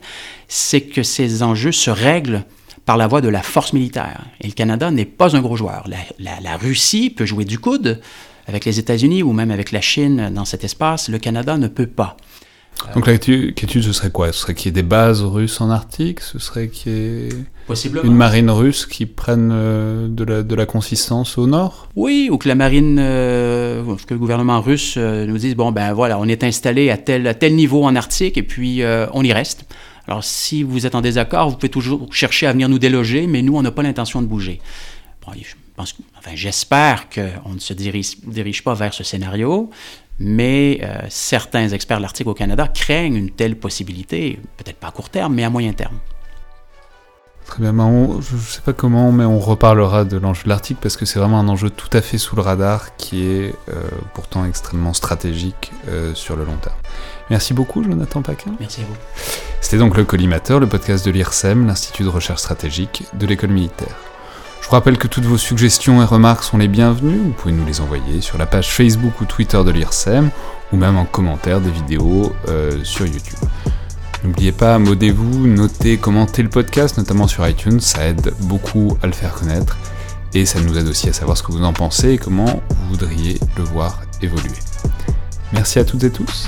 [0.48, 2.46] c'est que ces enjeux se règlent
[2.86, 4.26] par la voie de la force militaire.
[4.41, 5.88] Et le Canada n'est pas un gros joueur.
[6.20, 8.02] La, Russie peut jouer du coude
[8.48, 11.10] avec les États-Unis ou même avec la Chine dans cet espace.
[11.10, 12.18] Le Canada ne peut pas.
[12.96, 14.34] Donc l'inquiétude, ce serait quoi?
[14.34, 16.20] Ce serait qu'il y ait des bases russes en Arctique?
[16.20, 17.30] Ce serait qu'il y ait
[18.04, 21.88] une marine russe qui prenne euh, de, la, de, la, consistance au nord?
[21.96, 25.94] Oui, ou que la marine, euh, que le gouvernement russe euh, nous dise, bon ben
[25.94, 28.82] voilà, on est installé à tel, à tel niveau en Arctique et puis
[29.14, 29.66] on y reste.
[30.08, 33.41] Alors, si vous êtes en désaccord, vous pouvez toujours chercher à venir nous déloger, mais
[33.41, 34.60] nous, on n'a pas l'intention de bouger.
[35.26, 39.70] enfin, j'espère qu'on ne se dirige, dirige, pas vers ce scénario,
[40.20, 44.91] mais euh, certains experts de l'Arctique au Canada craignent une telle possibilité, peut-être pas à
[44.91, 45.97] court terme, mais à moyen terme.
[47.45, 47.74] Très bien,
[48.22, 51.20] je ne sais pas comment, mais on reparlera de l'enjeu de l'Arctique parce que c'est
[51.20, 53.84] vraiment un enjeu tout à fait sous le radar qui est euh,
[54.14, 56.78] pourtant extrêmement stratégique euh, sur le long terme.
[57.30, 58.51] Merci beaucoup, Jonathan Paquin.
[58.59, 58.95] Merci à vous.
[59.61, 63.95] C'était donc le Collimateur, le podcast de l'IRSEM, l'Institut de recherche stratégique de l'école militaire.
[64.61, 67.17] Je vous rappelle que toutes vos suggestions et remarques sont les bienvenues.
[67.17, 70.30] Vous pouvez nous les envoyer sur la page Facebook ou Twitter de l'IRSEM
[70.71, 73.39] ou même en commentaire des vidéos euh, sur YouTube.
[74.24, 79.11] N'oubliez pas, modez-vous, notez, commentez le podcast, notamment sur iTunes, ça aide beaucoup à le
[79.11, 79.78] faire connaître
[80.34, 82.89] et ça nous aide aussi à savoir ce que vous en pensez et comment vous
[82.89, 84.49] voudriez le voir évoluer.
[85.51, 86.47] Merci à toutes et tous